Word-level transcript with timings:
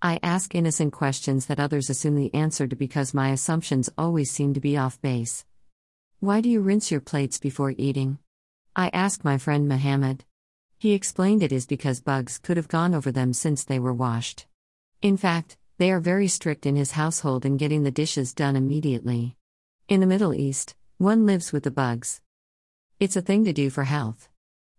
I 0.00 0.20
ask 0.22 0.54
innocent 0.54 0.92
questions 0.92 1.46
that 1.46 1.58
others 1.58 1.90
assume 1.90 2.14
the 2.14 2.32
answer 2.32 2.68
to 2.68 2.76
because 2.76 3.12
my 3.12 3.30
assumptions 3.30 3.90
always 3.98 4.30
seem 4.30 4.54
to 4.54 4.60
be 4.60 4.76
off 4.76 5.00
base. 5.00 5.44
Why 6.20 6.40
do 6.40 6.48
you 6.48 6.60
rinse 6.60 6.92
your 6.92 7.00
plates 7.00 7.40
before 7.40 7.74
eating? 7.76 8.18
I 8.76 8.90
asked 8.90 9.24
my 9.24 9.38
friend 9.38 9.66
Mohammed. 9.66 10.24
He 10.78 10.92
explained 10.92 11.42
it 11.42 11.50
is 11.50 11.66
because 11.66 12.00
bugs 12.00 12.38
could 12.38 12.56
have 12.56 12.68
gone 12.68 12.94
over 12.94 13.10
them 13.10 13.32
since 13.32 13.64
they 13.64 13.80
were 13.80 13.92
washed. 13.92 14.46
In 15.02 15.16
fact, 15.16 15.56
they 15.78 15.90
are 15.90 15.98
very 15.98 16.28
strict 16.28 16.64
in 16.64 16.76
his 16.76 16.92
household 16.92 17.44
in 17.44 17.56
getting 17.56 17.82
the 17.82 17.90
dishes 17.90 18.32
done 18.32 18.54
immediately. 18.54 19.36
In 19.88 19.98
the 19.98 20.06
Middle 20.06 20.32
East, 20.32 20.76
one 20.98 21.26
lives 21.26 21.52
with 21.52 21.64
the 21.64 21.72
bugs. 21.72 22.20
It's 23.00 23.16
a 23.16 23.20
thing 23.20 23.44
to 23.46 23.52
do 23.52 23.68
for 23.68 23.82
health. 23.82 24.28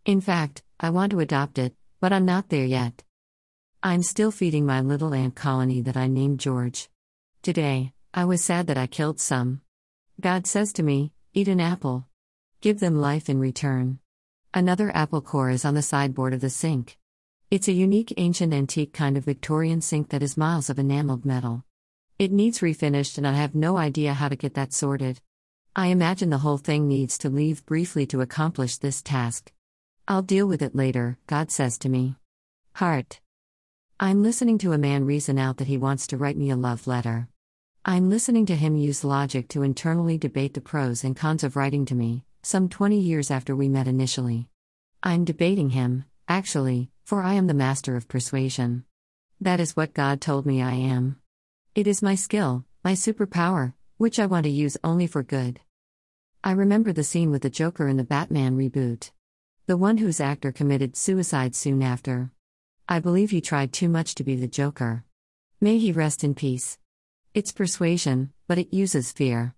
In 0.06 0.22
fact, 0.22 0.64
I 0.80 0.92
want 0.92 1.12
to 1.12 1.20
adopt 1.20 1.58
it, 1.58 1.76
but 2.00 2.14
I'm 2.14 2.26
not 2.26 2.48
there 2.48 2.66
yet. 2.66 3.04
I'm 3.82 4.04
still 4.04 4.30
feeding 4.30 4.66
my 4.66 4.82
little 4.82 5.14
ant 5.14 5.36
colony 5.36 5.80
that 5.84 5.96
I 5.96 6.08
named 6.08 6.42
George. 6.42 6.90
Today, 7.42 7.94
I 8.14 8.26
was 8.26 8.44
sad 8.44 8.68
that 8.68 8.78
I 8.78 8.88
killed 8.88 9.22
some. 9.22 9.62
God 10.20 10.46
says 10.46 10.74
to 10.74 10.84
me, 10.84 11.14
Eat 11.34 11.48
an 11.48 11.62
apple. 11.62 12.06
Give 12.60 12.82
them 12.82 13.00
life 13.00 13.30
in 13.30 13.40
return. 13.40 14.00
Another 14.54 14.94
apple 14.94 15.22
core 15.22 15.50
is 15.50 15.64
on 15.64 15.76
the 15.76 15.82
sideboard 15.82 16.34
of 16.34 16.42
the 16.42 16.50
sink. 16.50 16.98
It's 17.50 17.70
a 17.70 17.72
unique 17.72 18.14
ancient 18.18 18.54
antique 18.54 18.92
kind 18.92 19.16
of 19.16 19.24
Victorian 19.24 19.80
sink 19.80 20.10
that 20.10 20.24
is 20.24 20.36
miles 20.36 20.70
of 20.70 20.78
enameled 20.78 21.24
metal. 21.24 21.64
It 22.18 22.34
needs 22.34 22.60
refinished, 22.60 23.18
and 23.18 23.26
I 23.26 23.32
have 23.32 23.56
no 23.56 23.78
idea 23.78 24.14
how 24.14 24.28
to 24.28 24.36
get 24.36 24.56
that 24.56 24.74
sorted. 24.74 25.22
I 25.74 25.88
imagine 25.88 26.32
the 26.32 26.40
whole 26.40 26.58
thing 26.58 26.90
needs 26.90 27.18
to 27.20 27.30
leave 27.30 27.66
briefly 27.66 28.06
to 28.08 28.20
accomplish 28.20 28.76
this 28.76 29.02
task. 29.02 29.54
I'll 30.06 30.22
deal 30.22 30.48
with 30.48 30.62
it 30.62 30.76
later, 30.76 31.18
God 31.28 31.50
says 31.50 31.78
to 31.78 31.88
me. 31.88 32.18
Heart. 32.74 33.22
I'm 34.02 34.24
listening 34.24 34.58
to 34.60 34.72
a 34.72 34.78
man 34.78 35.04
reason 35.04 35.38
out 35.38 35.58
that 35.58 35.68
he 35.68 35.78
wants 35.78 36.08
to 36.08 36.16
write 36.16 36.38
me 36.38 36.50
a 36.52 36.56
love 36.56 36.88
letter. 36.88 37.28
I'm 37.84 38.10
listening 38.10 38.46
to 38.46 38.56
him 38.56 38.78
use 38.78 39.04
logic 39.04 39.50
to 39.50 39.62
internally 39.62 40.18
debate 40.18 40.54
the 40.54 40.62
pros 40.62 41.04
and 41.04 41.18
cons 41.18 41.44
of 41.44 41.58
writing 41.58 41.84
to 41.88 41.96
me, 41.96 42.24
some 42.42 42.70
20 42.70 42.98
years 42.98 43.30
after 43.30 43.54
we 43.54 43.68
met 43.68 43.90
initially. 43.90 44.48
I'm 45.04 45.26
debating 45.26 45.72
him, 45.72 46.06
actually, 46.30 46.90
for 47.04 47.22
I 47.22 47.34
am 47.34 47.48
the 47.48 47.54
master 47.54 47.98
of 47.98 48.08
persuasion. 48.08 48.86
That 49.42 49.60
is 49.60 49.76
what 49.76 49.94
God 49.94 50.22
told 50.22 50.46
me 50.46 50.62
I 50.62 50.76
am. 50.76 51.20
It 51.76 51.86
is 51.86 52.02
my 52.02 52.16
skill, 52.16 52.64
my 52.86 52.94
superpower, 52.94 53.74
which 53.98 54.18
I 54.18 54.28
want 54.28 54.46
to 54.46 54.50
use 54.50 54.78
only 54.82 55.08
for 55.08 55.24
good. 55.24 55.60
I 56.42 56.52
remember 56.52 56.94
the 56.94 57.04
scene 57.04 57.32
with 57.32 57.42
the 57.42 57.50
Joker 57.50 57.90
in 57.90 57.98
the 57.98 58.06
Batman 58.06 58.58
reboot. 58.58 59.12
The 59.66 59.76
one 59.76 59.98
whose 59.98 60.22
actor 60.22 60.54
committed 60.54 60.96
suicide 60.96 61.54
soon 61.54 61.84
after. 61.84 62.32
I 62.92 62.98
believe 62.98 63.30
he 63.30 63.40
tried 63.40 63.72
too 63.72 63.88
much 63.88 64.16
to 64.16 64.24
be 64.24 64.36
the 64.36 64.48
Joker. 64.48 65.04
May 65.62 65.78
he 65.78 65.92
rest 65.92 66.24
in 66.24 66.34
peace. 66.34 66.80
It's 67.36 67.52
persuasion, 67.52 68.34
but 68.48 68.58
it 68.58 68.74
uses 68.74 69.12
fear. 69.12 69.54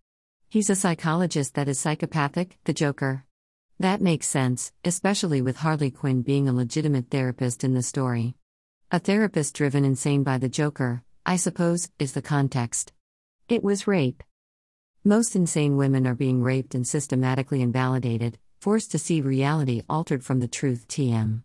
He's 0.49 0.69
a 0.69 0.75
psychologist 0.75 1.55
that 1.55 1.69
is 1.69 1.79
psychopathic, 1.79 2.57
the 2.65 2.73
Joker. 2.73 3.23
That 3.79 4.01
makes 4.01 4.27
sense, 4.27 4.73
especially 4.83 5.41
with 5.41 5.55
Harley 5.55 5.91
Quinn 5.91 6.23
being 6.23 6.49
a 6.49 6.53
legitimate 6.53 7.09
therapist 7.09 7.63
in 7.63 7.73
the 7.73 7.81
story. 7.81 8.35
A 8.91 8.99
therapist 8.99 9.55
driven 9.55 9.85
insane 9.85 10.23
by 10.23 10.37
the 10.37 10.49
Joker, 10.49 11.01
I 11.25 11.37
suppose, 11.37 11.89
is 11.99 12.11
the 12.11 12.21
context. 12.21 12.91
It 13.47 13.63
was 13.63 13.87
rape. 13.87 14.23
Most 15.05 15.37
insane 15.37 15.77
women 15.77 16.05
are 16.05 16.15
being 16.15 16.43
raped 16.43 16.75
and 16.75 16.85
systematically 16.85 17.61
invalidated, 17.61 18.39
forced 18.59 18.91
to 18.91 18.99
see 18.99 19.21
reality 19.21 19.83
altered 19.87 20.25
from 20.25 20.41
the 20.41 20.49
truth. 20.49 20.85
TM. 20.89 21.43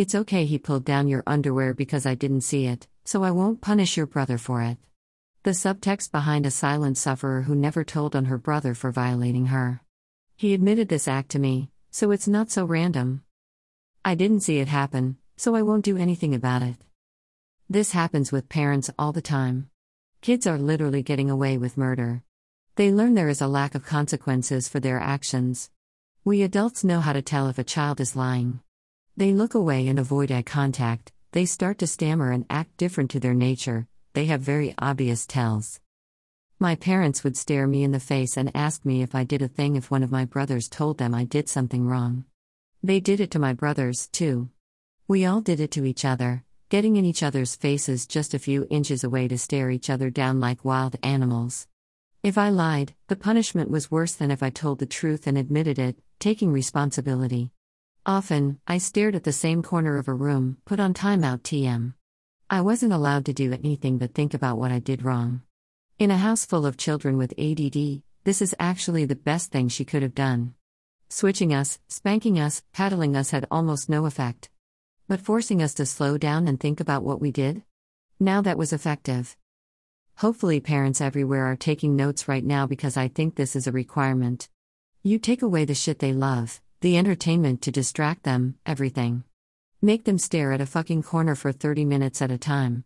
It's 0.00 0.14
okay 0.14 0.46
he 0.46 0.56
pulled 0.58 0.86
down 0.86 1.08
your 1.08 1.22
underwear 1.26 1.74
because 1.74 2.06
I 2.06 2.14
didn't 2.14 2.40
see 2.40 2.64
it, 2.64 2.88
so 3.04 3.22
I 3.22 3.32
won't 3.32 3.60
punish 3.60 3.98
your 3.98 4.06
brother 4.06 4.38
for 4.38 4.62
it. 4.62 4.78
The 5.42 5.50
subtext 5.50 6.10
behind 6.10 6.46
a 6.46 6.50
silent 6.50 6.96
sufferer 6.96 7.42
who 7.42 7.54
never 7.54 7.84
told 7.84 8.16
on 8.16 8.24
her 8.24 8.38
brother 8.38 8.72
for 8.72 8.90
violating 8.92 9.48
her. 9.48 9.82
He 10.38 10.54
admitted 10.54 10.88
this 10.88 11.06
act 11.06 11.28
to 11.32 11.38
me, 11.38 11.68
so 11.90 12.12
it's 12.12 12.26
not 12.26 12.50
so 12.50 12.64
random. 12.64 13.24
I 14.02 14.14
didn't 14.14 14.40
see 14.40 14.58
it 14.58 14.68
happen, 14.68 15.18
so 15.36 15.54
I 15.54 15.60
won't 15.60 15.84
do 15.84 15.98
anything 15.98 16.34
about 16.34 16.62
it. 16.62 16.76
This 17.68 17.92
happens 17.92 18.32
with 18.32 18.48
parents 18.48 18.88
all 18.98 19.12
the 19.12 19.20
time. 19.20 19.68
Kids 20.22 20.46
are 20.46 20.56
literally 20.56 21.02
getting 21.02 21.28
away 21.28 21.58
with 21.58 21.76
murder. 21.76 22.22
They 22.76 22.90
learn 22.90 23.16
there 23.16 23.28
is 23.28 23.42
a 23.42 23.46
lack 23.46 23.74
of 23.74 23.84
consequences 23.84 24.66
for 24.66 24.80
their 24.80 24.98
actions. 24.98 25.68
We 26.24 26.40
adults 26.40 26.84
know 26.84 27.00
how 27.00 27.12
to 27.12 27.20
tell 27.20 27.48
if 27.48 27.58
a 27.58 27.64
child 27.64 28.00
is 28.00 28.16
lying. 28.16 28.60
They 29.20 29.34
look 29.34 29.52
away 29.52 29.86
and 29.88 29.98
avoid 29.98 30.32
eye 30.32 30.40
contact, 30.40 31.12
they 31.32 31.44
start 31.44 31.76
to 31.80 31.86
stammer 31.86 32.32
and 32.32 32.46
act 32.48 32.78
different 32.78 33.10
to 33.10 33.20
their 33.20 33.34
nature, 33.34 33.86
they 34.14 34.24
have 34.24 34.40
very 34.40 34.74
obvious 34.78 35.26
tells. 35.26 35.78
My 36.58 36.74
parents 36.74 37.22
would 37.22 37.36
stare 37.36 37.66
me 37.66 37.82
in 37.82 37.92
the 37.92 38.00
face 38.00 38.38
and 38.38 38.50
ask 38.56 38.86
me 38.86 39.02
if 39.02 39.14
I 39.14 39.24
did 39.24 39.42
a 39.42 39.48
thing 39.48 39.76
if 39.76 39.90
one 39.90 40.02
of 40.02 40.10
my 40.10 40.24
brothers 40.24 40.70
told 40.70 40.96
them 40.96 41.14
I 41.14 41.24
did 41.24 41.50
something 41.50 41.86
wrong. 41.86 42.24
They 42.82 42.98
did 42.98 43.20
it 43.20 43.30
to 43.32 43.38
my 43.38 43.52
brothers, 43.52 44.08
too. 44.10 44.48
We 45.06 45.26
all 45.26 45.42
did 45.42 45.60
it 45.60 45.72
to 45.72 45.84
each 45.84 46.06
other, 46.06 46.42
getting 46.70 46.96
in 46.96 47.04
each 47.04 47.22
other's 47.22 47.54
faces 47.54 48.06
just 48.06 48.32
a 48.32 48.38
few 48.38 48.66
inches 48.70 49.04
away 49.04 49.28
to 49.28 49.36
stare 49.36 49.70
each 49.70 49.90
other 49.90 50.08
down 50.08 50.40
like 50.40 50.64
wild 50.64 50.96
animals. 51.02 51.68
If 52.22 52.38
I 52.38 52.48
lied, 52.48 52.94
the 53.08 53.16
punishment 53.16 53.68
was 53.68 53.90
worse 53.90 54.14
than 54.14 54.30
if 54.30 54.42
I 54.42 54.48
told 54.48 54.78
the 54.78 54.86
truth 54.86 55.26
and 55.26 55.36
admitted 55.36 55.78
it, 55.78 55.98
taking 56.20 56.52
responsibility. 56.52 57.52
Often, 58.06 58.58
I 58.66 58.78
stared 58.78 59.14
at 59.14 59.24
the 59.24 59.32
same 59.32 59.62
corner 59.62 59.98
of 59.98 60.08
a 60.08 60.14
room, 60.14 60.56
put 60.64 60.80
on 60.80 60.94
timeout 60.94 61.42
TM. 61.42 61.92
I 62.48 62.62
wasn't 62.62 62.94
allowed 62.94 63.26
to 63.26 63.34
do 63.34 63.52
anything 63.52 63.98
but 63.98 64.14
think 64.14 64.32
about 64.32 64.56
what 64.56 64.72
I 64.72 64.78
did 64.78 65.04
wrong. 65.04 65.42
In 65.98 66.10
a 66.10 66.16
house 66.16 66.46
full 66.46 66.64
of 66.64 66.78
children 66.78 67.18
with 67.18 67.38
ADD, 67.38 68.02
this 68.24 68.40
is 68.40 68.56
actually 68.58 69.04
the 69.04 69.16
best 69.16 69.52
thing 69.52 69.68
she 69.68 69.84
could 69.84 70.02
have 70.02 70.14
done. 70.14 70.54
Switching 71.10 71.52
us, 71.52 71.78
spanking 71.88 72.38
us, 72.38 72.62
paddling 72.72 73.14
us 73.16 73.32
had 73.32 73.46
almost 73.50 73.90
no 73.90 74.06
effect. 74.06 74.48
But 75.06 75.20
forcing 75.20 75.62
us 75.62 75.74
to 75.74 75.84
slow 75.84 76.16
down 76.16 76.48
and 76.48 76.58
think 76.58 76.80
about 76.80 77.02
what 77.02 77.20
we 77.20 77.30
did? 77.30 77.64
Now 78.18 78.40
that 78.40 78.56
was 78.56 78.72
effective. 78.72 79.36
Hopefully, 80.16 80.60
parents 80.60 81.00
everywhere 81.02 81.44
are 81.46 81.56
taking 81.56 81.96
notes 81.96 82.28
right 82.28 82.44
now 82.44 82.66
because 82.66 82.96
I 82.96 83.08
think 83.08 83.34
this 83.34 83.54
is 83.54 83.66
a 83.66 83.72
requirement. 83.72 84.48
You 85.02 85.18
take 85.18 85.42
away 85.42 85.64
the 85.66 85.74
shit 85.74 85.98
they 85.98 86.12
love, 86.12 86.60
the 86.80 86.96
entertainment 86.96 87.60
to 87.60 87.70
distract 87.70 88.22
them, 88.22 88.54
everything. 88.64 89.22
Make 89.82 90.04
them 90.04 90.16
stare 90.16 90.52
at 90.52 90.62
a 90.62 90.66
fucking 90.66 91.02
corner 91.02 91.34
for 91.34 91.52
30 91.52 91.84
minutes 91.84 92.22
at 92.22 92.30
a 92.30 92.38
time. 92.38 92.84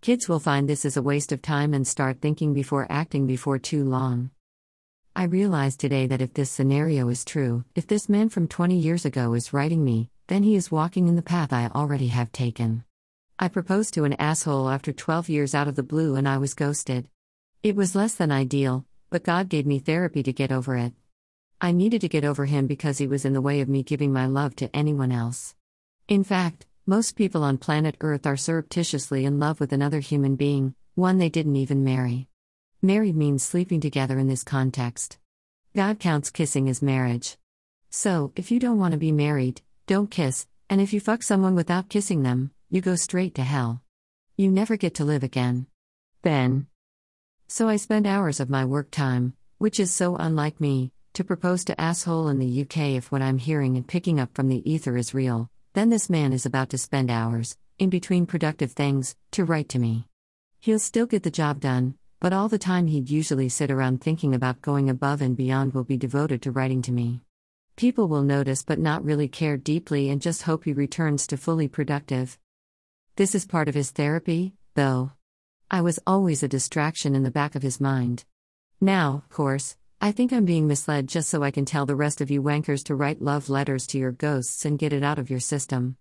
Kids 0.00 0.30
will 0.30 0.40
find 0.40 0.66
this 0.66 0.86
is 0.86 0.96
a 0.96 1.02
waste 1.02 1.30
of 1.30 1.42
time 1.42 1.74
and 1.74 1.86
start 1.86 2.22
thinking 2.22 2.54
before 2.54 2.86
acting 2.88 3.26
before 3.26 3.58
too 3.58 3.84
long. 3.84 4.30
I 5.14 5.24
realize 5.24 5.76
today 5.76 6.06
that 6.06 6.22
if 6.22 6.32
this 6.32 6.50
scenario 6.50 7.10
is 7.10 7.22
true, 7.22 7.66
if 7.74 7.86
this 7.86 8.08
man 8.08 8.30
from 8.30 8.48
20 8.48 8.78
years 8.78 9.04
ago 9.04 9.34
is 9.34 9.52
writing 9.52 9.84
me, 9.84 10.10
then 10.28 10.42
he 10.42 10.56
is 10.56 10.70
walking 10.70 11.06
in 11.06 11.16
the 11.16 11.22
path 11.22 11.52
I 11.52 11.66
already 11.66 12.08
have 12.08 12.32
taken. 12.32 12.84
I 13.38 13.48
proposed 13.48 13.92
to 13.94 14.04
an 14.04 14.14
asshole 14.14 14.70
after 14.70 14.90
12 14.90 15.28
years 15.28 15.54
out 15.54 15.68
of 15.68 15.76
the 15.76 15.82
blue 15.82 16.16
and 16.16 16.26
I 16.26 16.38
was 16.38 16.54
ghosted. 16.54 17.08
It 17.62 17.76
was 17.76 17.94
less 17.94 18.14
than 18.14 18.32
ideal, 18.32 18.86
but 19.10 19.22
God 19.22 19.50
gave 19.50 19.66
me 19.66 19.80
therapy 19.80 20.22
to 20.22 20.32
get 20.32 20.50
over 20.50 20.76
it. 20.78 20.94
I 21.64 21.72
needed 21.72 22.02
to 22.02 22.10
get 22.10 22.26
over 22.26 22.44
him 22.44 22.66
because 22.66 22.98
he 22.98 23.06
was 23.06 23.24
in 23.24 23.32
the 23.32 23.40
way 23.40 23.62
of 23.62 23.70
me 23.70 23.82
giving 23.82 24.12
my 24.12 24.26
love 24.26 24.54
to 24.56 24.76
anyone 24.76 25.10
else. 25.10 25.54
In 26.08 26.22
fact, 26.22 26.66
most 26.84 27.16
people 27.16 27.42
on 27.42 27.56
planet 27.56 27.96
Earth 28.02 28.26
are 28.26 28.36
surreptitiously 28.36 29.24
in 29.24 29.38
love 29.38 29.60
with 29.60 29.72
another 29.72 30.00
human 30.00 30.36
being, 30.36 30.74
one 30.94 31.16
they 31.16 31.30
didn't 31.30 31.56
even 31.56 31.82
marry. 31.82 32.28
Married 32.82 33.16
means 33.16 33.42
sleeping 33.42 33.80
together 33.80 34.18
in 34.18 34.28
this 34.28 34.44
context. 34.44 35.16
God 35.74 35.98
counts 35.98 36.28
kissing 36.28 36.68
as 36.68 36.82
marriage. 36.82 37.38
So, 37.88 38.32
if 38.36 38.50
you 38.50 38.60
don't 38.60 38.78
want 38.78 38.92
to 38.92 38.98
be 38.98 39.10
married, 39.10 39.62
don't 39.86 40.10
kiss, 40.10 40.46
and 40.68 40.82
if 40.82 40.92
you 40.92 41.00
fuck 41.00 41.22
someone 41.22 41.54
without 41.54 41.88
kissing 41.88 42.24
them, 42.24 42.50
you 42.68 42.82
go 42.82 42.94
straight 42.94 43.34
to 43.36 43.42
hell. 43.42 43.80
You 44.36 44.50
never 44.50 44.76
get 44.76 44.96
to 44.96 45.04
live 45.06 45.22
again. 45.22 45.68
Ben. 46.20 46.66
So 47.48 47.70
I 47.70 47.76
spend 47.76 48.06
hours 48.06 48.38
of 48.38 48.50
my 48.50 48.66
work 48.66 48.90
time, 48.90 49.32
which 49.56 49.80
is 49.80 49.90
so 49.90 50.16
unlike 50.16 50.60
me, 50.60 50.92
to 51.14 51.24
propose 51.24 51.64
to 51.64 51.80
asshole 51.80 52.28
in 52.28 52.38
the 52.40 52.62
UK 52.62 52.96
if 52.96 53.12
what 53.12 53.22
I'm 53.22 53.38
hearing 53.38 53.76
and 53.76 53.86
picking 53.86 54.18
up 54.18 54.34
from 54.34 54.48
the 54.48 54.68
ether 54.70 54.96
is 54.96 55.14
real, 55.14 55.48
then 55.72 55.88
this 55.88 56.10
man 56.10 56.32
is 56.32 56.44
about 56.44 56.70
to 56.70 56.78
spend 56.78 57.10
hours, 57.10 57.56
in 57.78 57.88
between 57.88 58.26
productive 58.26 58.72
things, 58.72 59.14
to 59.30 59.44
write 59.44 59.68
to 59.70 59.78
me. 59.78 60.08
He'll 60.60 60.80
still 60.80 61.06
get 61.06 61.22
the 61.22 61.30
job 61.30 61.60
done, 61.60 61.94
but 62.20 62.32
all 62.32 62.48
the 62.48 62.58
time 62.58 62.88
he'd 62.88 63.10
usually 63.10 63.48
sit 63.48 63.70
around 63.70 64.00
thinking 64.00 64.34
about 64.34 64.62
going 64.62 64.90
above 64.90 65.22
and 65.22 65.36
beyond 65.36 65.72
will 65.72 65.84
be 65.84 65.96
devoted 65.96 66.42
to 66.42 66.50
writing 66.50 66.82
to 66.82 66.92
me. 66.92 67.20
People 67.76 68.08
will 68.08 68.22
notice 68.22 68.64
but 68.64 68.78
not 68.80 69.04
really 69.04 69.28
care 69.28 69.56
deeply 69.56 70.10
and 70.10 70.22
just 70.22 70.42
hope 70.42 70.64
he 70.64 70.72
returns 70.72 71.26
to 71.28 71.36
fully 71.36 71.68
productive. 71.68 72.38
This 73.14 73.36
is 73.36 73.46
part 73.46 73.68
of 73.68 73.74
his 73.74 73.92
therapy, 73.92 74.54
though. 74.74 75.12
I 75.70 75.80
was 75.80 76.00
always 76.06 76.42
a 76.42 76.48
distraction 76.48 77.14
in 77.14 77.22
the 77.22 77.30
back 77.30 77.54
of 77.54 77.62
his 77.62 77.80
mind. 77.80 78.24
Now, 78.80 79.22
of 79.24 79.28
course, 79.28 79.76
I 80.04 80.12
think 80.12 80.34
I'm 80.34 80.44
being 80.44 80.66
misled 80.66 81.08
just 81.08 81.30
so 81.30 81.42
I 81.42 81.50
can 81.50 81.64
tell 81.64 81.86
the 81.86 81.96
rest 81.96 82.20
of 82.20 82.30
you 82.30 82.42
wankers 82.42 82.84
to 82.84 82.94
write 82.94 83.22
love 83.22 83.48
letters 83.48 83.86
to 83.86 83.98
your 83.98 84.12
ghosts 84.12 84.66
and 84.66 84.78
get 84.78 84.92
it 84.92 85.02
out 85.02 85.18
of 85.18 85.30
your 85.30 85.40
system. 85.40 85.96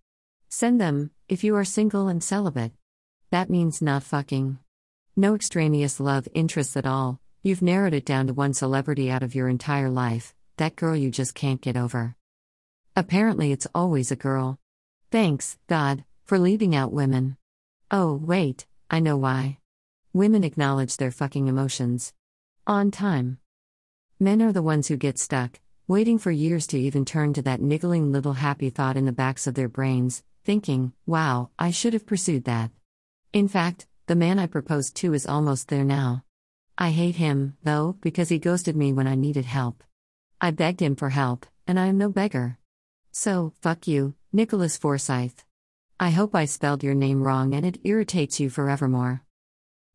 Send 0.50 0.81
them, 0.81 1.11
if 1.29 1.41
you 1.41 1.55
are 1.55 1.63
single 1.63 2.09
and 2.09 2.21
celibate. 2.21 2.73
That 3.31 3.50
means 3.50 3.81
not 3.81 4.03
fucking. 4.03 4.59
No 5.15 5.35
extraneous 5.35 6.01
love 6.01 6.27
interests 6.33 6.75
at 6.75 6.85
all, 6.85 7.21
you've 7.44 7.61
narrowed 7.61 7.94
it 7.94 8.03
down 8.03 8.27
to 8.27 8.33
one 8.33 8.53
celebrity 8.53 9.09
out 9.09 9.23
of 9.23 9.35
your 9.35 9.47
entire 9.47 9.89
life, 9.89 10.35
that 10.57 10.75
girl 10.75 10.97
you 10.97 11.09
just 11.09 11.33
can't 11.33 11.61
get 11.61 11.77
over. 11.77 12.17
Apparently, 12.97 13.53
it's 13.53 13.67
always 13.73 14.11
a 14.11 14.17
girl. 14.17 14.59
Thanks, 15.11 15.57
God, 15.67 16.03
for 16.25 16.38
leaving 16.38 16.75
out 16.75 16.91
women. 16.91 17.38
Oh, 17.89 18.19
wait, 18.21 18.65
I 18.91 19.00
know 19.00 19.15
why. 19.15 19.59
Women 20.11 20.44
acknowledge 20.44 20.97
their 20.97 21.09
fucking 21.09 21.47
emotions. 21.47 22.11
On 22.67 22.91
time. 22.91 23.38
Men 24.24 24.42
are 24.42 24.54
the 24.54 24.62
ones 24.62 24.88
who 24.88 24.96
get 24.96 25.20
stuck, 25.20 25.60
waiting 25.86 26.18
for 26.18 26.31
years 26.31 26.66
to 26.68 26.80
even 26.80 27.04
turn 27.04 27.34
to 27.34 27.42
that 27.42 27.60
niggling 27.60 28.14
little 28.14 28.31
happy 28.31 28.70
thought 28.70 28.96
in 28.96 29.04
the 29.04 29.12
backs 29.12 29.48
of 29.48 29.54
their 29.54 29.68
brains, 29.68 30.24
thinking, 30.46 30.94
wow, 31.06 31.50
I 31.60 31.72
should 31.72 31.92
have 31.92 32.06
pursued 32.06 32.46
that. 32.46 32.72
In 33.34 33.50
fact, 33.50 33.86
the 34.08 34.16
man 34.16 34.40
I 34.40 34.48
proposed 34.48 34.96
to 34.96 35.14
is 35.14 35.28
almost 35.28 35.68
there 35.68 35.84
now. 35.84 36.24
I 36.78 36.92
hate 36.92 37.18
him, 37.18 37.58
though, 37.66 37.98
because 38.00 38.30
he 38.30 38.40
ghosted 38.40 38.78
me 38.78 38.94
when 38.94 39.08
I 39.08 39.16
needed 39.16 39.44
help. 39.44 39.84
I 40.40 40.52
begged 40.52 40.80
him 40.80 40.96
for 40.96 41.10
help, 41.10 41.46
and 41.68 41.78
I 41.78 41.88
am 41.88 41.98
no 41.98 42.08
beggar. 42.08 42.58
So, 43.12 43.52
fuck 43.62 43.90
you, 43.90 44.16
Nicholas 44.31 44.78
Forsyth. 44.78 45.44
I 46.00 46.12
hope 46.12 46.34
I 46.34 46.46
spelled 46.46 46.81
your 46.81 46.96
name 46.96 47.24
wrong 47.24 47.54
and 47.54 47.66
it 47.66 47.81
irritates 47.84 48.40
you 48.40 48.50
forevermore. 48.50 49.22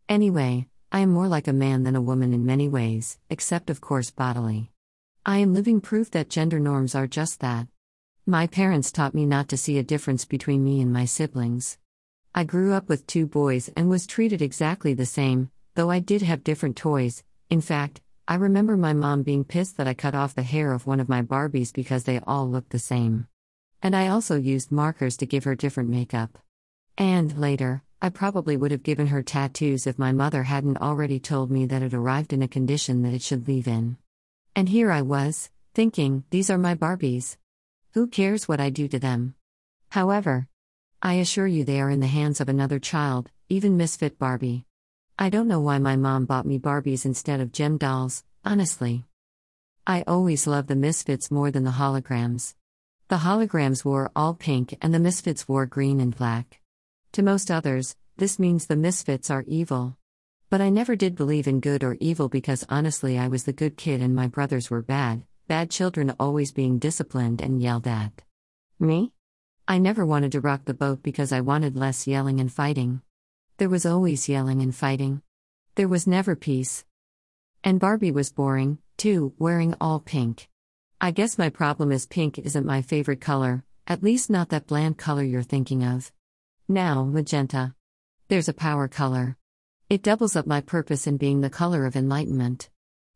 Anyway, 0.06 0.66
I 0.90 1.00
am 1.00 1.10
more 1.10 1.28
like 1.28 1.46
a 1.46 1.52
man 1.52 1.82
than 1.82 1.96
a 1.96 2.00
woman 2.00 2.32
in 2.32 2.46
many 2.46 2.66
ways, 2.66 3.18
except 3.28 3.68
of 3.68 3.78
course 3.78 4.10
bodily. 4.10 4.72
I 5.26 5.36
am 5.38 5.52
living 5.52 5.82
proof 5.82 6.10
that 6.12 6.30
gender 6.30 6.58
norms 6.58 6.94
are 6.94 7.06
just 7.06 7.40
that. 7.40 7.68
My 8.24 8.46
parents 8.46 8.90
taught 8.90 9.14
me 9.14 9.26
not 9.26 9.48
to 9.50 9.58
see 9.58 9.76
a 9.76 9.82
difference 9.82 10.24
between 10.24 10.64
me 10.64 10.80
and 10.80 10.90
my 10.90 11.04
siblings. 11.04 11.76
I 12.34 12.44
grew 12.44 12.72
up 12.72 12.88
with 12.88 13.06
two 13.06 13.26
boys 13.26 13.68
and 13.76 13.90
was 13.90 14.06
treated 14.06 14.40
exactly 14.40 14.94
the 14.94 15.04
same, 15.04 15.50
though 15.74 15.90
I 15.90 15.98
did 15.98 16.22
have 16.22 16.42
different 16.42 16.76
toys. 16.76 17.22
In 17.50 17.60
fact, 17.60 18.00
I 18.26 18.36
remember 18.36 18.76
my 18.78 18.94
mom 18.94 19.22
being 19.22 19.44
pissed 19.44 19.76
that 19.76 19.88
I 19.88 19.92
cut 19.92 20.14
off 20.14 20.34
the 20.34 20.42
hair 20.42 20.72
of 20.72 20.86
one 20.86 21.00
of 21.00 21.08
my 21.08 21.20
Barbies 21.20 21.70
because 21.70 22.04
they 22.04 22.20
all 22.20 22.48
looked 22.48 22.70
the 22.70 22.78
same. 22.78 23.28
And 23.82 23.94
I 23.94 24.08
also 24.08 24.36
used 24.36 24.72
markers 24.72 25.18
to 25.18 25.26
give 25.26 25.44
her 25.44 25.54
different 25.54 25.90
makeup. 25.90 26.38
And 26.96 27.38
later, 27.38 27.82
I 28.00 28.10
probably 28.10 28.56
would 28.56 28.70
have 28.70 28.84
given 28.84 29.08
her 29.08 29.24
tattoos 29.24 29.84
if 29.84 29.98
my 29.98 30.12
mother 30.12 30.44
hadn't 30.44 30.80
already 30.80 31.18
told 31.18 31.50
me 31.50 31.66
that 31.66 31.82
it 31.82 31.92
arrived 31.92 32.32
in 32.32 32.42
a 32.42 32.48
condition 32.48 33.02
that 33.02 33.12
it 33.12 33.22
should 33.22 33.48
leave 33.48 33.66
in. 33.66 33.96
And 34.54 34.68
here 34.68 34.92
I 34.92 35.02
was, 35.02 35.50
thinking, 35.74 36.22
these 36.30 36.48
are 36.48 36.58
my 36.58 36.76
Barbies. 36.76 37.36
Who 37.94 38.06
cares 38.06 38.46
what 38.46 38.60
I 38.60 38.70
do 38.70 38.86
to 38.86 39.00
them? 39.00 39.34
However, 39.88 40.46
I 41.02 41.14
assure 41.14 41.48
you 41.48 41.64
they 41.64 41.80
are 41.80 41.90
in 41.90 41.98
the 41.98 42.06
hands 42.06 42.40
of 42.40 42.48
another 42.48 42.78
child, 42.78 43.32
even 43.48 43.76
Misfit 43.76 44.16
Barbie. 44.16 44.64
I 45.18 45.28
don't 45.28 45.48
know 45.48 45.60
why 45.60 45.78
my 45.78 45.96
mom 45.96 46.24
bought 46.24 46.46
me 46.46 46.60
Barbies 46.60 47.04
instead 47.04 47.40
of 47.40 47.50
Jem 47.50 47.78
dolls, 47.78 48.22
honestly. 48.44 49.06
I 49.88 50.04
always 50.06 50.46
loved 50.46 50.68
the 50.68 50.76
Misfits 50.76 51.32
more 51.32 51.50
than 51.50 51.64
the 51.64 51.72
holograms. 51.72 52.54
The 53.08 53.16
holograms 53.16 53.84
wore 53.84 54.12
all 54.14 54.34
pink 54.34 54.78
and 54.80 54.94
the 54.94 55.00
Misfits 55.00 55.48
wore 55.48 55.66
green 55.66 55.98
and 55.98 56.16
black. 56.16 56.60
To 57.12 57.22
most 57.22 57.50
others, 57.50 57.96
this 58.16 58.38
means 58.38 58.66
the 58.66 58.76
Misfits 58.76 59.30
are 59.30 59.44
evil. 59.46 59.96
But 60.50 60.60
I 60.60 60.70
never 60.70 60.96
did 60.96 61.14
believe 61.14 61.46
in 61.46 61.60
good 61.60 61.84
or 61.84 61.96
evil 62.00 62.28
because 62.28 62.66
honestly 62.68 63.18
I 63.18 63.28
was 63.28 63.44
the 63.44 63.52
good 63.52 63.76
kid 63.76 64.00
and 64.02 64.14
my 64.14 64.26
brothers 64.26 64.70
were 64.70 64.82
bad, 64.82 65.24
bad 65.46 65.70
children 65.70 66.14
always 66.18 66.52
being 66.52 66.78
disciplined 66.78 67.40
and 67.40 67.62
yelled 67.62 67.86
at. 67.86 68.22
Me? 68.78 69.12
I 69.66 69.78
never 69.78 70.06
wanted 70.06 70.32
to 70.32 70.40
rock 70.40 70.64
the 70.64 70.74
boat 70.74 71.02
because 71.02 71.32
I 71.32 71.40
wanted 71.40 71.76
less 71.76 72.06
yelling 72.06 72.40
and 72.40 72.52
fighting. 72.52 73.02
There 73.58 73.68
was 73.68 73.84
always 73.84 74.28
yelling 74.28 74.62
and 74.62 74.74
fighting. 74.74 75.22
There 75.74 75.88
was 75.88 76.06
never 76.06 76.34
peace. 76.34 76.84
And 77.62 77.80
Barbie 77.80 78.12
was 78.12 78.32
boring, 78.32 78.78
too, 78.96 79.34
wearing 79.38 79.74
all 79.80 80.00
pink. 80.00 80.48
I 81.00 81.10
guess 81.10 81.38
my 81.38 81.48
problem 81.50 81.92
is 81.92 82.06
pink 82.06 82.38
isn't 82.38 82.66
my 82.66 82.82
favorite 82.82 83.20
color, 83.20 83.64
at 83.86 84.02
least 84.02 84.30
not 84.30 84.48
that 84.48 84.66
bland 84.66 84.98
color 84.98 85.22
you're 85.22 85.42
thinking 85.42 85.84
of. 85.84 86.10
Now, 86.70 87.02
magenta. 87.02 87.74
There's 88.28 88.50
a 88.50 88.52
power 88.52 88.88
color. 88.88 89.38
It 89.88 90.02
doubles 90.02 90.36
up 90.36 90.46
my 90.46 90.60
purpose 90.60 91.06
in 91.06 91.16
being 91.16 91.40
the 91.40 91.48
color 91.48 91.86
of 91.86 91.96
enlightenment. 91.96 92.68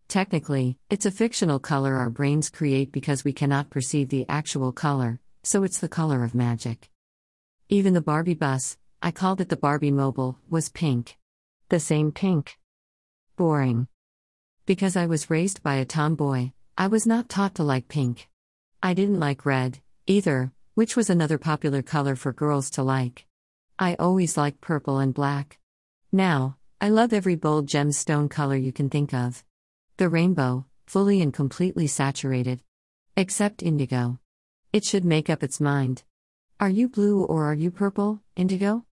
Technically, 0.08 0.78
it's 0.88 1.04
a 1.04 1.10
fictional 1.10 1.58
color 1.58 1.96
our 1.96 2.08
brains 2.08 2.49
create 2.49 2.93
because 2.93 3.25
we 3.25 3.34
cannot 3.34 3.69
perceive 3.69 4.08
the 4.08 4.25
actual 4.26 4.72
color, 4.72 5.20
so 5.43 5.64
it's 5.64 5.81
the 5.81 5.88
color 5.88 6.25
of 6.25 6.34
magic. 6.34 6.88
Even 7.69 7.93
the 7.93 8.00
Barbie 8.00 8.32
bus, 8.32 8.78
I 9.02 9.10
called 9.10 9.43
it 9.43 9.50
the 9.50 9.56
Barbie 9.58 9.90
Mobile, 9.90 10.38
was 10.49 10.70
pink. 10.70 11.19
The 11.69 11.78
same 11.78 12.10
pink. 12.10 12.58
Boring. 13.37 13.87
Because 14.64 14.96
I 14.96 15.04
was 15.04 15.28
raised 15.28 15.62
by 15.62 15.75
a 15.75 15.84
tomboy, 15.84 16.52
I 16.78 16.87
was 16.87 17.06
not 17.06 17.28
taught 17.28 17.56
to 17.56 17.64
like 17.64 17.88
pink. 17.88 18.31
I 18.82 18.94
didn't 18.94 19.20
like 19.20 19.44
red, 19.44 19.81
either, 20.06 20.52
which 20.72 20.96
was 20.96 21.10
another 21.10 21.37
popular 21.37 21.82
color 21.82 22.16
for 22.16 22.32
girls 22.32 22.70
to 22.70 22.82
like. 22.82 23.26
I 23.82 23.96
always 23.99 24.37
like 24.37 24.61
purple 24.61 25.00
and 25.00 25.12
black. 25.12 25.58
Now, 26.12 26.56
I 26.81 26.88
love 26.88 27.12
every 27.12 27.34
bold 27.34 27.67
gemstone 27.67 28.31
color 28.31 28.55
you 28.55 28.73
can 28.73 28.88
think 28.88 29.12
of. 29.12 29.43
The 29.96 30.08
rainbow, 30.08 30.67
fully 30.87 31.20
and 31.20 31.34
completely 31.34 31.88
saturated. 31.88 32.62
Except 33.17 33.61
indigo. 33.61 34.20
It 34.73 34.84
should 34.84 35.05
make 35.05 35.29
up 35.29 35.43
its 35.43 35.61
mind. 35.61 36.05
Are 36.61 36.69
you 36.69 36.88
blue 36.88 37.25
or 37.25 37.44
are 37.46 37.55
you 37.55 37.73
purple, 37.73 38.20
indigo? 38.37 38.84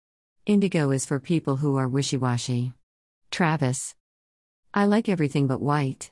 Indigo 0.48 0.90
is 0.90 1.06
for 1.06 1.20
people 1.20 1.58
who 1.58 1.76
are 1.76 1.88
wishy 1.88 2.18
washy. 2.18 2.74
Travis. 3.30 3.94
I 4.74 4.86
like 4.86 5.08
everything 5.08 5.46
but 5.46 5.62
white. 5.62 6.10